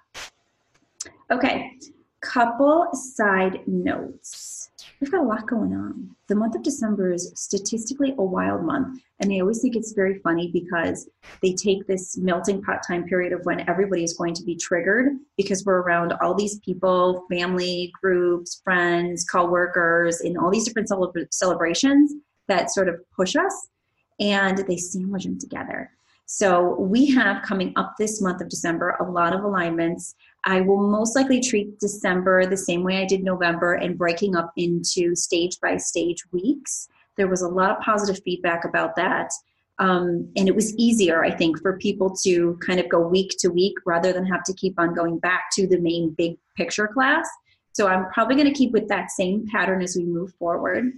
Okay, 1.31 1.73
couple 2.21 2.89
side 2.93 3.67
notes 3.67 4.71
we've 5.01 5.11
got 5.11 5.23
a 5.23 5.27
lot 5.27 5.47
going 5.47 5.75
on. 5.75 6.11
The 6.29 6.35
month 6.35 6.55
of 6.55 6.63
December 6.63 7.13
is 7.13 7.33
statistically 7.35 8.15
a 8.19 8.23
wild 8.23 8.65
month, 8.65 9.01
and 9.21 9.33
I 9.33 9.41
always 9.41 9.61
think 9.61 9.77
it's 9.77 9.93
very 9.93 10.19
funny 10.21 10.51
because 10.53 11.09
they 11.43 11.53
take 11.53 11.87
this 11.87 12.17
melting 12.17 12.63
pot 12.63 12.81
time 12.87 13.05
period 13.05 13.33
of 13.33 13.45
when 13.45 13.69
everybody 13.69 14.05
is 14.05 14.15
going 14.15 14.35
to 14.35 14.43
be 14.43 14.57
triggered 14.57 15.13
because 15.37 15.65
we're 15.65 15.83
around 15.83 16.15
all 16.21 16.35
these 16.35 16.59
people, 16.61 17.25
family, 17.31 17.93
groups, 18.01 18.61
friends, 18.65 19.25
co-workers, 19.25 20.21
in 20.21 20.37
all 20.37 20.51
these 20.51 20.65
different 20.65 20.89
celebra- 20.89 21.33
celebrations 21.33 22.13
that 22.49 22.73
sort 22.73 22.89
of 22.89 22.97
push 23.15 23.37
us, 23.37 23.69
and 24.21 24.59
they 24.67 24.77
sandwich 24.77 25.25
them 25.25 25.39
together. 25.39 25.91
So 26.27 26.75
we 26.81 27.07
have 27.13 27.45
coming 27.45 27.73
up 27.77 27.95
this 27.99 28.21
month 28.21 28.41
of 28.41 28.49
December 28.49 28.97
a 29.01 29.09
lot 29.09 29.33
of 29.33 29.45
alignments. 29.45 30.17
I 30.45 30.61
will 30.61 30.91
most 30.91 31.15
likely 31.15 31.41
treat 31.41 31.79
December 31.79 32.47
the 32.47 32.57
same 32.57 32.83
way 32.83 32.99
I 32.99 33.05
did 33.05 33.23
November 33.23 33.75
and 33.75 33.97
breaking 33.97 34.35
up 34.35 34.53
into 34.57 35.15
stage 35.15 35.59
by 35.63 35.77
stage 35.77 36.25
weeks. 36.33 36.89
There 37.17 37.29
was 37.29 37.43
a 37.43 37.49
lot 37.49 37.71
of 37.71 37.81
positive 37.81 38.23
feedback 38.25 38.65
about 38.65 38.97
that. 38.97 39.31
Um, 39.79 40.29
and 40.37 40.49
it 40.49 40.55
was 40.55 40.75
easier, 40.77 41.25
I 41.25 41.31
think, 41.31 41.61
for 41.63 41.79
people 41.79 42.15
to 42.25 42.59
kind 42.67 42.81
of 42.81 42.89
go 42.89 43.07
week 43.07 43.37
to 43.41 43.49
week 43.49 43.75
rather 43.85 44.13
than 44.13 44.27
have 44.27 44.43
to 44.45 44.55
keep 44.55 44.81
on 44.81 44.95
going 44.95 45.19
back 45.19 45.45
to 45.53 45.67
the 45.67 45.79
main 45.79 46.11
big 46.11 46.39
picture 46.57 46.89
class. 46.89 47.29
So 47.73 47.87
I'm 47.87 48.11
probably 48.11 48.35
going 48.35 48.49
to 48.49 48.59
keep 48.59 48.73
with 48.73 48.89
that 48.89 49.11
same 49.11 49.47
pattern 49.47 49.83
as 49.83 49.97
we 49.97 50.05
move 50.05 50.33
forward. 50.39 50.93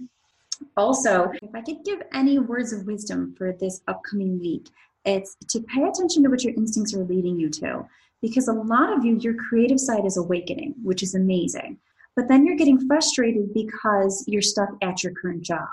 Also, 0.75 1.31
if 1.41 1.53
I 1.53 1.61
could 1.61 1.83
give 1.85 2.01
any 2.13 2.39
words 2.39 2.73
of 2.73 2.85
wisdom 2.85 3.35
for 3.37 3.51
this 3.53 3.81
upcoming 3.87 4.39
week, 4.39 4.67
it's 5.05 5.35
to 5.49 5.61
pay 5.61 5.83
attention 5.83 6.23
to 6.23 6.29
what 6.29 6.43
your 6.43 6.53
instincts 6.55 6.93
are 6.93 7.03
leading 7.03 7.39
you 7.39 7.49
to. 7.49 7.85
Because 8.21 8.47
a 8.47 8.53
lot 8.53 8.95
of 8.95 9.05
you, 9.05 9.17
your 9.17 9.35
creative 9.35 9.79
side 9.79 10.05
is 10.05 10.17
awakening, 10.17 10.75
which 10.83 11.03
is 11.03 11.15
amazing. 11.15 11.77
But 12.15 12.27
then 12.27 12.45
you're 12.45 12.57
getting 12.57 12.85
frustrated 12.85 13.53
because 13.53 14.25
you're 14.27 14.41
stuck 14.41 14.69
at 14.81 15.03
your 15.03 15.13
current 15.13 15.41
job. 15.41 15.67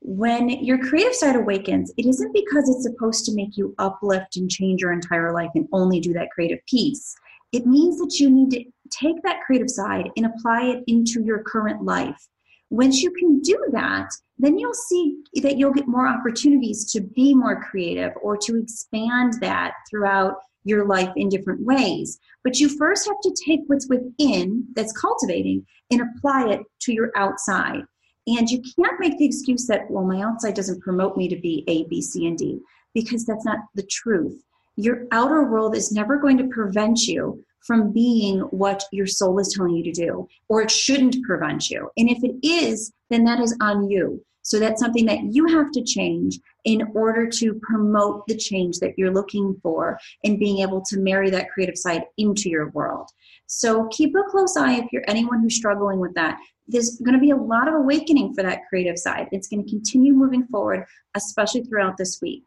When 0.00 0.48
your 0.48 0.78
creative 0.78 1.14
side 1.14 1.36
awakens, 1.36 1.92
it 1.96 2.06
isn't 2.06 2.32
because 2.32 2.68
it's 2.68 2.82
supposed 2.82 3.24
to 3.26 3.34
make 3.34 3.56
you 3.56 3.74
uplift 3.78 4.36
and 4.36 4.50
change 4.50 4.80
your 4.80 4.92
entire 4.92 5.32
life 5.32 5.50
and 5.54 5.68
only 5.72 6.00
do 6.00 6.12
that 6.14 6.30
creative 6.30 6.64
piece. 6.66 7.14
It 7.52 7.66
means 7.66 7.98
that 7.98 8.18
you 8.18 8.30
need 8.30 8.50
to 8.50 8.64
take 8.90 9.22
that 9.22 9.42
creative 9.42 9.70
side 9.70 10.08
and 10.16 10.26
apply 10.26 10.64
it 10.64 10.84
into 10.86 11.22
your 11.22 11.42
current 11.42 11.84
life. 11.84 12.26
Once 12.70 13.02
you 13.02 13.10
can 13.10 13.40
do 13.40 13.62
that, 13.72 14.08
then 14.42 14.58
you'll 14.58 14.74
see 14.74 15.22
that 15.42 15.56
you'll 15.56 15.72
get 15.72 15.86
more 15.86 16.08
opportunities 16.08 16.90
to 16.92 17.00
be 17.00 17.34
more 17.34 17.62
creative 17.62 18.12
or 18.20 18.36
to 18.36 18.56
expand 18.56 19.34
that 19.40 19.74
throughout 19.88 20.34
your 20.64 20.86
life 20.86 21.10
in 21.16 21.28
different 21.28 21.60
ways. 21.64 22.18
But 22.44 22.58
you 22.58 22.68
first 22.68 23.06
have 23.06 23.20
to 23.22 23.36
take 23.46 23.60
what's 23.66 23.88
within 23.88 24.66
that's 24.74 24.92
cultivating 24.92 25.66
and 25.90 26.02
apply 26.02 26.50
it 26.50 26.60
to 26.82 26.92
your 26.92 27.10
outside. 27.16 27.82
And 28.26 28.48
you 28.48 28.62
can't 28.76 29.00
make 29.00 29.18
the 29.18 29.24
excuse 29.24 29.66
that, 29.66 29.90
well, 29.90 30.04
my 30.04 30.22
outside 30.22 30.54
doesn't 30.54 30.82
promote 30.82 31.16
me 31.16 31.28
to 31.28 31.36
be 31.36 31.64
A, 31.66 31.84
B, 31.84 32.00
C, 32.00 32.26
and 32.26 32.38
D, 32.38 32.60
because 32.94 33.24
that's 33.24 33.44
not 33.44 33.58
the 33.74 33.86
truth. 33.90 34.42
Your 34.76 35.06
outer 35.12 35.44
world 35.44 35.76
is 35.76 35.92
never 35.92 36.16
going 36.16 36.38
to 36.38 36.48
prevent 36.48 37.00
you 37.02 37.44
from 37.66 37.92
being 37.92 38.40
what 38.40 38.84
your 38.92 39.06
soul 39.06 39.38
is 39.38 39.52
telling 39.54 39.74
you 39.74 39.84
to 39.84 39.92
do, 39.92 40.28
or 40.48 40.62
it 40.62 40.70
shouldn't 40.70 41.22
prevent 41.24 41.70
you. 41.70 41.90
And 41.96 42.08
if 42.08 42.18
it 42.22 42.36
is, 42.46 42.92
then 43.10 43.24
that 43.24 43.40
is 43.40 43.56
on 43.60 43.88
you. 43.88 44.24
So 44.42 44.58
that's 44.58 44.80
something 44.80 45.06
that 45.06 45.22
you 45.32 45.46
have 45.46 45.70
to 45.72 45.82
change 45.82 46.38
in 46.64 46.82
order 46.94 47.26
to 47.28 47.54
promote 47.62 48.26
the 48.26 48.36
change 48.36 48.78
that 48.78 48.98
you're 48.98 49.12
looking 49.12 49.58
for 49.62 49.98
and 50.24 50.38
being 50.38 50.58
able 50.58 50.82
to 50.88 50.98
marry 50.98 51.30
that 51.30 51.50
creative 51.50 51.78
side 51.78 52.04
into 52.18 52.48
your 52.48 52.70
world. 52.70 53.08
So 53.46 53.88
keep 53.88 54.14
a 54.14 54.30
close 54.30 54.56
eye 54.56 54.74
if 54.74 54.86
you're 54.92 55.04
anyone 55.08 55.40
who's 55.40 55.56
struggling 55.56 56.00
with 56.00 56.14
that. 56.14 56.38
There's 56.68 56.98
going 56.98 57.14
to 57.14 57.20
be 57.20 57.30
a 57.30 57.36
lot 57.36 57.68
of 57.68 57.74
awakening 57.74 58.34
for 58.34 58.42
that 58.42 58.62
creative 58.68 58.98
side. 58.98 59.28
It's 59.32 59.48
going 59.48 59.64
to 59.64 59.70
continue 59.70 60.14
moving 60.14 60.46
forward, 60.46 60.86
especially 61.14 61.64
throughout 61.64 61.96
this 61.96 62.20
week. 62.22 62.44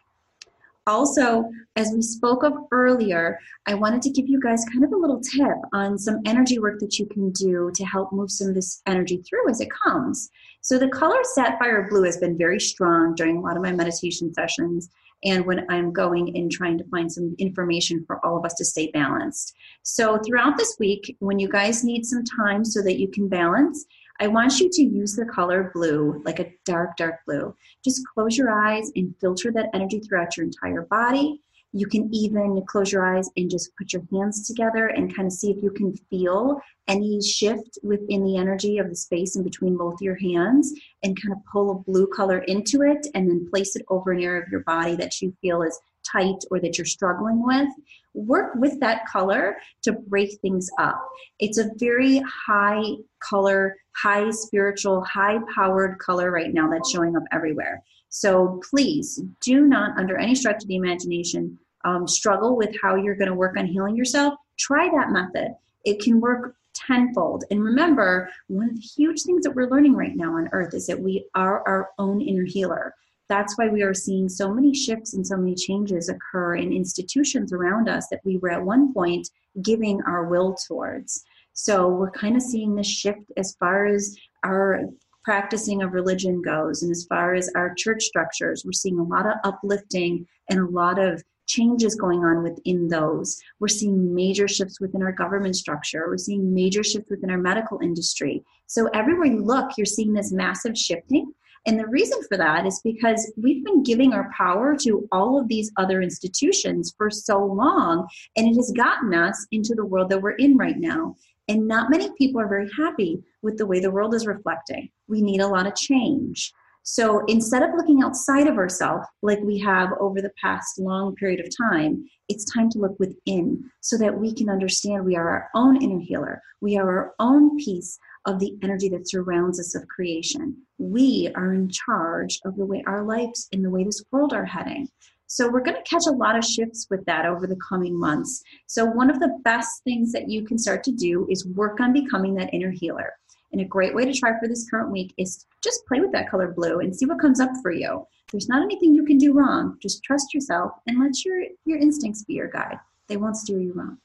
Also, 0.87 1.49
as 1.75 1.91
we 1.93 2.01
spoke 2.01 2.43
of 2.43 2.53
earlier, 2.71 3.39
I 3.65 3.73
wanted 3.73 4.03
to 4.03 4.11
give 4.11 4.27
you 4.27 4.39
guys 4.39 4.63
kind 4.71 4.83
of 4.83 4.91
a 4.91 4.97
little 4.97 5.19
tip 5.19 5.57
on 5.73 5.97
some 5.97 6.19
energy 6.25 6.59
work 6.59 6.79
that 6.79 6.99
you 6.99 7.07
can 7.07 7.31
do 7.31 7.71
to 7.73 7.83
help 7.85 8.13
move 8.13 8.29
some 8.29 8.49
of 8.49 8.53
this 8.53 8.83
energy 8.85 9.17
through 9.17 9.49
as 9.49 9.61
it 9.61 9.69
comes. 9.83 10.29
So, 10.61 10.77
the 10.77 10.89
color 10.89 11.17
sapphire 11.33 11.87
blue 11.89 12.03
has 12.03 12.17
been 12.17 12.37
very 12.37 12.59
strong 12.59 13.15
during 13.15 13.37
a 13.37 13.41
lot 13.41 13.57
of 13.57 13.63
my 13.63 13.71
meditation 13.71 14.31
sessions 14.33 14.89
and 15.23 15.43
when 15.45 15.65
I'm 15.71 15.91
going 15.91 16.37
and 16.37 16.51
trying 16.51 16.77
to 16.77 16.83
find 16.89 17.11
some 17.11 17.35
information 17.39 18.03
for 18.05 18.23
all 18.23 18.37
of 18.37 18.45
us 18.45 18.53
to 18.55 18.65
stay 18.65 18.91
balanced. 18.91 19.55
So, 19.81 20.19
throughout 20.19 20.55
this 20.57 20.75
week, 20.79 21.15
when 21.19 21.39
you 21.39 21.49
guys 21.49 21.83
need 21.83 22.05
some 22.05 22.23
time 22.23 22.63
so 22.63 22.83
that 22.83 22.99
you 22.99 23.07
can 23.07 23.27
balance, 23.27 23.85
I 24.19 24.27
want 24.27 24.59
you 24.59 24.69
to 24.69 24.81
use 24.81 25.15
the 25.15 25.25
color 25.25 25.71
blue, 25.73 26.21
like 26.25 26.39
a 26.39 26.51
dark, 26.65 26.95
dark 26.97 27.15
blue. 27.27 27.55
Just 27.83 28.05
close 28.13 28.37
your 28.37 28.51
eyes 28.51 28.91
and 28.95 29.13
filter 29.19 29.51
that 29.51 29.69
energy 29.73 29.99
throughout 29.99 30.37
your 30.37 30.45
entire 30.45 30.83
body. 30.83 31.41
You 31.73 31.87
can 31.87 32.09
even 32.13 32.63
close 32.67 32.93
your 32.93 33.05
eyes 33.05 33.29
and 33.35 33.51
just 33.51 33.75
put 33.75 33.91
your 33.91 34.03
hands 34.13 34.47
together 34.47 34.87
and 34.87 35.13
kind 35.13 35.25
of 35.25 35.33
see 35.33 35.51
if 35.51 35.61
you 35.61 35.71
can 35.71 35.93
feel 36.09 36.61
any 36.87 37.21
shift 37.21 37.77
within 37.83 38.23
the 38.23 38.37
energy 38.37 38.77
of 38.77 38.87
the 38.87 38.95
space 38.95 39.35
in 39.35 39.43
between 39.43 39.75
both 39.75 39.99
your 39.99 40.15
hands 40.15 40.73
and 41.03 41.21
kind 41.21 41.33
of 41.33 41.39
pull 41.51 41.71
a 41.71 41.91
blue 41.91 42.07
color 42.07 42.39
into 42.43 42.81
it 42.83 43.05
and 43.13 43.29
then 43.29 43.49
place 43.49 43.75
it 43.75 43.83
over 43.89 44.13
an 44.13 44.23
area 44.23 44.41
of 44.41 44.47
your 44.47 44.61
body 44.61 44.95
that 44.95 45.21
you 45.21 45.35
feel 45.41 45.61
is 45.63 45.77
tight 46.09 46.37
or 46.49 46.61
that 46.61 46.77
you're 46.77 46.85
struggling 46.85 47.43
with, 47.45 47.69
work 48.15 48.53
with 48.55 48.79
that 48.79 49.05
color 49.07 49.57
to 49.83 49.91
break 49.91 50.39
things 50.41 50.69
up. 50.79 50.99
It's 51.39 51.57
a 51.57 51.69
very 51.77 52.21
high 52.47 52.81
color, 53.19 53.75
high 53.95 54.31
spiritual, 54.31 55.03
high 55.03 55.39
powered 55.53 55.99
color 55.99 56.31
right 56.31 56.53
now 56.53 56.69
that's 56.69 56.89
showing 56.89 57.15
up 57.15 57.23
everywhere. 57.31 57.83
So 58.09 58.61
please 58.69 59.21
do 59.41 59.61
not, 59.61 59.97
under 59.97 60.17
any 60.17 60.35
stretch 60.35 60.63
of 60.63 60.67
the 60.67 60.77
imagination, 60.77 61.59
um, 61.83 62.07
struggle 62.07 62.55
with 62.55 62.75
how 62.81 62.95
you're 62.95 63.15
going 63.15 63.29
to 63.29 63.35
work 63.35 63.57
on 63.57 63.65
healing 63.65 63.95
yourself. 63.95 64.35
Try 64.57 64.89
that 64.89 65.11
method. 65.11 65.55
It 65.83 66.01
can 66.01 66.19
work 66.19 66.55
tenfold. 66.73 67.43
And 67.51 67.63
remember, 67.63 68.29
one 68.47 68.69
of 68.69 68.75
the 68.75 68.81
huge 68.81 69.21
things 69.23 69.43
that 69.43 69.51
we're 69.51 69.69
learning 69.69 69.95
right 69.95 70.15
now 70.15 70.35
on 70.35 70.49
earth 70.51 70.73
is 70.73 70.87
that 70.87 70.99
we 70.99 71.25
are 71.35 71.67
our 71.67 71.89
own 71.99 72.21
inner 72.21 72.45
healer 72.45 72.95
that's 73.27 73.57
why 73.57 73.67
we 73.67 73.81
are 73.81 73.93
seeing 73.93 74.29
so 74.29 74.53
many 74.53 74.73
shifts 74.73 75.13
and 75.13 75.25
so 75.25 75.37
many 75.37 75.55
changes 75.55 76.09
occur 76.09 76.55
in 76.55 76.71
institutions 76.71 77.51
around 77.51 77.89
us 77.89 78.07
that 78.11 78.21
we 78.23 78.37
were 78.37 78.51
at 78.51 78.63
one 78.63 78.93
point 78.93 79.27
giving 79.61 80.01
our 80.03 80.25
will 80.25 80.55
towards. 80.67 81.23
So 81.53 81.87
we're 81.87 82.11
kind 82.11 82.35
of 82.35 82.41
seeing 82.41 82.75
this 82.75 82.87
shift 82.87 83.31
as 83.37 83.55
far 83.59 83.85
as 83.85 84.15
our 84.43 84.81
practicing 85.23 85.81
of 85.81 85.93
religion 85.93 86.41
goes 86.41 86.83
and 86.83 86.91
as 86.91 87.05
far 87.09 87.33
as 87.33 87.49
our 87.55 87.73
church 87.73 88.03
structures. 88.03 88.63
We're 88.63 88.73
seeing 88.73 88.99
a 88.99 89.03
lot 89.03 89.25
of 89.25 89.37
uplifting 89.43 90.27
and 90.49 90.59
a 90.59 90.69
lot 90.69 90.99
of 90.99 91.23
changes 91.47 91.95
going 91.95 92.23
on 92.23 92.43
within 92.43 92.87
those. 92.87 93.39
We're 93.59 93.67
seeing 93.67 94.13
major 94.13 94.47
shifts 94.47 94.79
within 94.79 95.01
our 95.01 95.11
government 95.11 95.55
structure. 95.55 96.05
We're 96.07 96.17
seeing 96.17 96.53
major 96.53 96.83
shifts 96.83 97.09
within 97.09 97.31
our 97.31 97.37
medical 97.37 97.79
industry. 97.81 98.43
So 98.67 98.87
everywhere 98.93 99.27
you 99.27 99.43
look, 99.43 99.71
you're 99.77 99.85
seeing 99.85 100.13
this 100.13 100.31
massive 100.31 100.77
shifting 100.77 101.33
and 101.65 101.79
the 101.79 101.87
reason 101.87 102.19
for 102.29 102.37
that 102.37 102.65
is 102.65 102.79
because 102.83 103.31
we've 103.37 103.63
been 103.65 103.83
giving 103.83 104.13
our 104.13 104.31
power 104.37 104.75
to 104.81 105.07
all 105.11 105.39
of 105.39 105.47
these 105.47 105.71
other 105.77 106.01
institutions 106.01 106.93
for 106.97 107.09
so 107.09 107.43
long, 107.43 108.07
and 108.35 108.47
it 108.47 108.55
has 108.55 108.71
gotten 108.75 109.13
us 109.13 109.47
into 109.51 109.73
the 109.75 109.85
world 109.85 110.09
that 110.09 110.21
we're 110.21 110.31
in 110.31 110.57
right 110.57 110.77
now. 110.77 111.15
And 111.47 111.67
not 111.67 111.89
many 111.89 112.09
people 112.17 112.41
are 112.41 112.47
very 112.47 112.69
happy 112.77 113.23
with 113.41 113.57
the 113.57 113.65
way 113.65 113.79
the 113.79 113.91
world 113.91 114.13
is 114.15 114.25
reflecting. 114.25 114.89
We 115.07 115.21
need 115.21 115.41
a 115.41 115.47
lot 115.47 115.67
of 115.67 115.75
change. 115.75 116.51
So 116.87 117.23
instead 117.25 117.63
of 117.63 117.71
looking 117.75 118.03
outside 118.03 118.45
of 118.45 118.57
ourselves 118.57 119.07
like 119.23 119.39
we 119.39 119.57
have 119.59 119.89
over 119.99 120.21
the 120.21 120.31
past 120.39 120.79
long 120.79 121.15
period 121.15 121.39
of 121.39 121.49
time, 121.71 122.05
it's 122.29 122.51
time 122.53 122.69
to 122.71 122.79
look 122.79 122.95
within 122.99 123.63
so 123.81 123.97
that 123.97 124.19
we 124.19 124.33
can 124.35 124.49
understand 124.49 125.03
we 125.03 125.15
are 125.15 125.27
our 125.27 125.49
own 125.55 125.81
inner 125.81 125.99
healer. 125.99 126.41
We 126.61 126.77
are 126.77 126.87
our 126.87 127.15
own 127.19 127.57
piece 127.57 127.97
of 128.25 128.39
the 128.39 128.53
energy 128.63 128.89
that 128.89 129.09
surrounds 129.09 129.59
us 129.59 129.75
of 129.75 129.87
creation. 129.87 130.57
We 130.77 131.31
are 131.35 131.53
in 131.53 131.69
charge 131.69 132.39
of 132.45 132.55
the 132.55 132.65
way 132.65 132.83
our 132.87 133.03
lives 133.03 133.47
and 133.53 133.63
the 133.63 133.69
way 133.69 133.83
this 133.83 134.03
world 134.11 134.33
are 134.33 134.45
heading. 134.45 134.89
So 135.27 135.49
we're 135.49 135.63
going 135.63 135.77
to 135.77 135.89
catch 135.89 136.05
a 136.07 136.11
lot 136.11 136.37
of 136.37 136.45
shifts 136.45 136.87
with 136.89 137.03
that 137.05 137.25
over 137.25 137.47
the 137.47 137.59
coming 137.67 137.99
months. 137.99 138.43
So 138.67 138.85
one 138.85 139.09
of 139.09 139.19
the 139.19 139.39
best 139.43 139.83
things 139.83 140.11
that 140.11 140.29
you 140.29 140.43
can 140.43 140.57
start 140.57 140.83
to 140.83 140.91
do 140.91 141.27
is 141.29 141.47
work 141.47 141.79
on 141.79 141.93
becoming 141.93 142.35
that 142.35 142.53
inner 142.53 142.71
healer. 142.71 143.13
And 143.51 143.61
a 143.61 143.65
great 143.65 143.95
way 143.95 144.05
to 144.05 144.13
try 144.13 144.37
for 144.39 144.47
this 144.47 144.69
current 144.69 144.91
week 144.91 145.13
is 145.17 145.45
just 145.63 145.85
play 145.87 145.99
with 145.99 146.11
that 146.11 146.29
color 146.29 146.51
blue 146.51 146.79
and 146.79 146.95
see 146.95 147.05
what 147.05 147.19
comes 147.19 147.39
up 147.39 147.51
for 147.61 147.71
you. 147.71 148.05
There's 148.31 148.49
not 148.49 148.63
anything 148.63 148.93
you 148.93 149.05
can 149.05 149.17
do 149.17 149.33
wrong. 149.33 149.77
Just 149.81 150.03
trust 150.03 150.33
yourself 150.33 150.73
and 150.87 150.99
let 150.99 151.23
your, 151.23 151.43
your 151.65 151.79
instincts 151.79 152.23
be 152.23 152.33
your 152.33 152.49
guide. 152.49 152.77
They 153.07 153.17
won't 153.17 153.37
steer 153.37 153.59
you 153.59 153.73
wrong. 153.73 153.97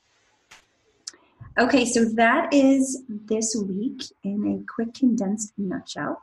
Okay, 1.58 1.84
so 1.84 2.04
that 2.14 2.54
is 2.54 3.02
this 3.08 3.56
week 3.56 4.02
in 4.22 4.46
a 4.46 4.72
quick 4.72 4.94
condensed 4.94 5.52
nutshell. 5.58 6.22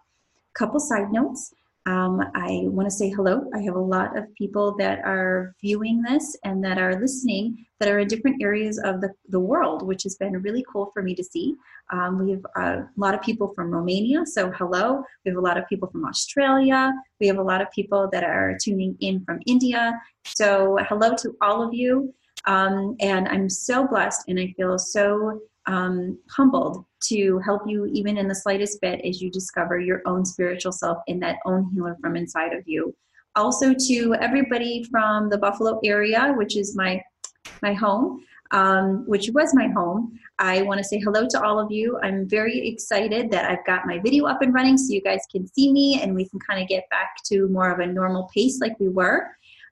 Couple 0.53 0.79
side 0.79 1.11
notes. 1.11 1.53
Um, 1.85 2.21
I 2.33 2.63
want 2.63 2.87
to 2.87 2.95
say 2.95 3.09
hello. 3.09 3.49
I 3.53 3.61
have 3.61 3.75
a 3.75 3.79
lot 3.79 4.17
of 4.17 4.33
people 4.35 4.75
that 4.77 4.99
are 4.99 5.53
viewing 5.61 6.01
this 6.01 6.35
and 6.43 6.63
that 6.63 6.77
are 6.77 6.99
listening 6.99 7.65
that 7.79 7.89
are 7.89 7.99
in 7.99 8.07
different 8.07 8.41
areas 8.41 8.79
of 8.79 9.01
the, 9.01 9.09
the 9.29 9.39
world, 9.39 9.85
which 9.85 10.03
has 10.03 10.15
been 10.15 10.41
really 10.41 10.65
cool 10.71 10.91
for 10.93 11.03
me 11.03 11.13
to 11.15 11.23
see. 11.23 11.55
Um, 11.91 12.19
we 12.19 12.31
have 12.31 12.45
a 12.55 12.87
lot 12.97 13.13
of 13.13 13.21
people 13.21 13.53
from 13.53 13.71
Romania, 13.71 14.25
so 14.25 14.51
hello. 14.51 15.03
We 15.23 15.29
have 15.29 15.37
a 15.37 15.41
lot 15.41 15.57
of 15.57 15.67
people 15.67 15.89
from 15.89 16.05
Australia. 16.05 16.91
We 17.19 17.27
have 17.27 17.37
a 17.37 17.43
lot 17.43 17.61
of 17.61 17.69
people 17.71 18.09
that 18.11 18.23
are 18.23 18.57
tuning 18.61 18.97
in 18.99 19.23
from 19.23 19.39
India. 19.45 19.99
So 20.25 20.77
hello 20.89 21.15
to 21.17 21.35
all 21.41 21.61
of 21.61 21.73
you. 21.73 22.13
Um, 22.47 22.95
and 23.01 23.27
I'm 23.27 23.49
so 23.49 23.85
blessed 23.85 24.23
and 24.27 24.39
I 24.39 24.53
feel 24.57 24.79
so 24.79 25.41
um, 25.67 26.17
humbled 26.29 26.85
to 27.09 27.39
help 27.39 27.63
you 27.67 27.85
even 27.87 28.17
in 28.17 28.27
the 28.27 28.35
slightest 28.35 28.81
bit 28.81 29.01
as 29.05 29.21
you 29.21 29.29
discover 29.29 29.79
your 29.79 30.01
own 30.05 30.25
spiritual 30.25 30.71
self 30.71 30.97
in 31.07 31.19
that 31.19 31.37
own 31.45 31.69
healer 31.73 31.97
from 32.01 32.15
inside 32.15 32.53
of 32.53 32.63
you. 32.65 32.95
Also 33.35 33.73
to 33.73 34.15
everybody 34.19 34.83
from 34.89 35.29
the 35.29 35.37
Buffalo 35.37 35.79
area, 35.83 36.33
which 36.37 36.57
is 36.57 36.75
my 36.75 37.01
my 37.61 37.73
home, 37.73 38.23
um, 38.51 39.03
which 39.07 39.29
was 39.33 39.53
my 39.53 39.67
home. 39.67 40.17
I 40.39 40.61
want 40.61 40.77
to 40.77 40.83
say 40.83 40.99
hello 40.99 41.27
to 41.29 41.43
all 41.43 41.59
of 41.59 41.71
you. 41.71 41.99
I'm 42.01 42.27
very 42.27 42.67
excited 42.67 43.29
that 43.31 43.49
I've 43.49 43.65
got 43.65 43.85
my 43.85 43.99
video 43.99 44.25
up 44.25 44.41
and 44.41 44.53
running 44.53 44.77
so 44.77 44.93
you 44.93 45.01
guys 45.01 45.21
can 45.31 45.47
see 45.47 45.71
me 45.71 46.01
and 46.01 46.15
we 46.15 46.27
can 46.29 46.39
kind 46.39 46.61
of 46.61 46.67
get 46.67 46.89
back 46.89 47.09
to 47.25 47.47
more 47.49 47.71
of 47.71 47.79
a 47.79 47.87
normal 47.87 48.29
pace 48.33 48.59
like 48.59 48.79
we 48.79 48.89
were. 48.89 49.27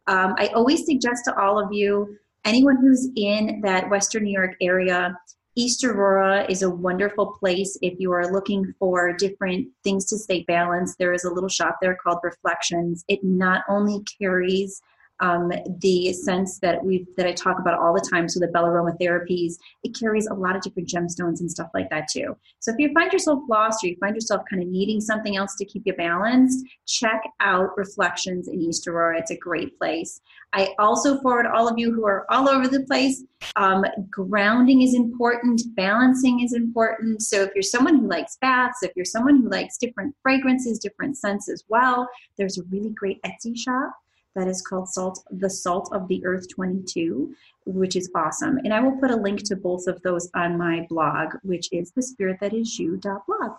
Um, 0.07 0.35
I 0.38 0.47
always 0.47 0.85
suggest 0.85 1.25
to 1.25 1.39
all 1.39 1.59
of 1.59 1.71
you 1.71 2.17
anyone 2.45 2.77
who's 2.77 3.10
in 3.15 3.60
that 3.62 3.89
Western 3.89 4.23
New 4.23 4.31
York 4.31 4.55
area, 4.62 5.17
East 5.55 5.84
Aurora 5.84 6.45
is 6.49 6.62
a 6.62 6.69
wonderful 6.69 7.38
place 7.39 7.77
if 7.81 7.97
you 7.97 8.12
are 8.12 8.31
looking 8.31 8.73
for 8.77 9.13
different 9.13 9.67
things 9.84 10.05
to 10.05 10.17
stay 10.17 10.43
balanced. 10.43 10.97
There 10.99 11.13
is 11.13 11.23
a 11.23 11.31
little 11.31 11.49
shop 11.49 11.77
there 11.81 11.95
called 11.95 12.19
Reflections. 12.23 13.05
It 13.08 13.23
not 13.23 13.63
only 13.69 14.03
carries 14.19 14.81
um, 15.19 15.51
the 15.80 16.13
scents 16.13 16.60
that 16.60 16.84
we 16.84 17.06
that 17.17 17.25
I 17.25 17.32
talk 17.32 17.60
about 17.60 17.80
all 17.80 17.93
the 17.93 18.08
time. 18.10 18.28
So 18.28 18.39
the 18.39 18.47
Bell 18.47 18.65
aromatherapies, 18.65 19.54
it 19.84 19.97
carries 19.97 20.28
a 20.28 20.34
lot 20.34 20.56
of 20.56 20.62
different 20.62 20.89
gemstones 20.89 21.39
and 21.39 21.49
stuff 21.49 21.69
like 21.73 21.89
that 21.89 22.08
too. 22.12 22.36
So 22.60 22.71
if 22.71 22.78
you 22.80 22.91
find 22.93 23.12
yourself 23.12 23.39
lost 23.49 23.84
or 23.84 23.88
you 23.88 23.97
find 23.99 24.15
yourself 24.15 24.41
kind 24.49 24.62
of 24.62 24.67
needing 24.67 24.99
something 24.99 25.38
else 25.38 25.56
to 25.56 25.65
keep 25.65 25.84
you 25.86 25.93
balanced, 25.93 26.65
check 26.86 27.21
out 27.39 27.69
Reflections 27.78 28.47
in 28.47 28.62
East 28.62 28.88
Aurora. 28.88 29.19
It's 29.19 29.32
a 29.32 29.38
great 29.38 29.78
place. 29.78 30.19
I 30.54 30.73
also 30.80 31.19
forward 31.19 31.47
all 31.47 31.67
of 31.67 31.78
you 31.78 31.93
who 31.93 32.06
are 32.06 32.25
all 32.30 32.47
over 32.47 32.67
the 32.67 32.84
place. 32.84 33.23
Um, 33.58 33.86
grounding 34.10 34.82
is 34.82 34.95
important, 34.95 35.62
balancing 35.75 36.41
is 36.41 36.54
important. 36.54 37.21
So 37.21 37.43
if 37.43 37.51
you're 37.54 37.62
someone 37.62 37.99
who 37.99 38.08
likes 38.08 38.38
baths, 38.39 38.82
if 38.82 38.91
you're 38.95 39.06
someone 39.06 39.41
who 39.41 39.49
likes 39.49 39.78
different 39.78 40.15
fragrances, 40.23 40.80
different 40.80 41.17
scents 41.17 41.49
as 41.49 41.63
well, 41.67 42.08
there's 42.38 42.58
a 42.58 42.63
really 42.71 42.91
great 42.91 43.21
Etsy 43.23 43.58
shop 43.58 43.91
that 44.36 44.48
is 44.48 44.62
called 44.62 44.89
Salt 44.89 45.24
the 45.32 45.50
Salt 45.50 45.89
of 45.93 46.08
the 46.08 46.26
Earth 46.26 46.48
22, 46.50 47.36
which 47.65 47.95
is 47.95 48.10
awesome. 48.15 48.58
And 48.60 48.74
I 48.74 48.80
will 48.82 48.98
put 48.98 49.12
a 49.12 49.15
link 49.15 49.43
to 49.43 49.56
both 49.56 49.88
of 49.88 50.02
those 50.02 50.30
on 50.36 50.58
my 50.58 50.86
blog, 50.89 51.36
which 51.43 51.69
is 51.71 51.91
the 51.91 52.02
spirit 52.02 52.38
that 52.41 52.54
is 52.54 52.78
you.blog. 52.78 53.58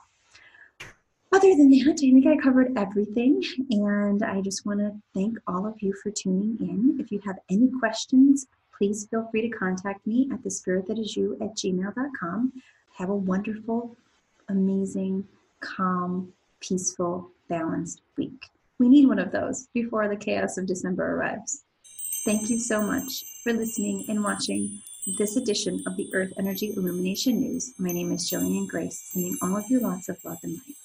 Other 1.33 1.55
than 1.55 1.71
that, 1.71 1.91
I 1.91 1.95
think 1.95 2.27
I 2.27 2.37
covered 2.37 2.79
everything, 2.79 3.43
and 3.71 4.23
I 4.23 4.41
just 4.41 4.65
want 4.65 4.81
to 4.81 4.95
thank 5.13 5.37
all 5.47 5.67
of 5.67 5.75
you 5.83 5.93
for 6.03 6.11
tuning 6.11 6.57
in. 6.61 6.97
If 7.01 7.11
you 7.11 7.21
have 7.27 7.39
any 7.51 7.69
questions, 7.79 8.47
please 8.77 9.07
feel 9.11 9.29
free 9.31 9.43
to 9.43 9.49
contact 9.49 10.07
me 10.07 10.29
at 10.33 10.43
the 10.43 10.51
spirit 10.51 10.87
that 10.87 10.99
is 10.99 11.17
you 11.17 11.37
at 11.41 11.55
gmail.com. 11.57 12.53
Have 12.95 13.11
a 13.11 13.15
wonderful, 13.15 13.97
amazing, 14.49 15.27
calm, 15.61 16.33
peaceful, 16.61 17.31
balanced 17.49 18.01
week. 18.17 18.51
We 18.79 18.91
need 18.91 19.07
one 19.07 19.19
of 19.19 19.33
those 19.33 19.69
before 19.73 20.07
the 20.07 20.17
chaos 20.17 20.59
of 20.59 20.67
December 20.67 21.17
arrives. 21.17 21.65
Thank 22.27 22.51
you 22.51 22.61
so 22.61 22.83
much 22.83 23.25
for 23.43 23.55
listening 23.55 24.05
and 24.09 24.23
watching 24.23 24.83
this 25.17 25.37
edition 25.37 25.83
of 25.87 25.97
the 25.97 26.11
Earth 26.13 26.35
Energy 26.39 26.75
Illumination 26.77 27.41
News. 27.41 27.73
My 27.79 27.89
name 27.89 28.13
is 28.13 28.31
Jillian 28.31 28.69
Grace, 28.69 29.01
sending 29.13 29.39
all 29.41 29.57
of 29.57 29.65
you 29.71 29.81
lots 29.81 30.11
of 30.11 30.23
love 30.27 30.41
and 30.43 30.53
light. 30.53 30.77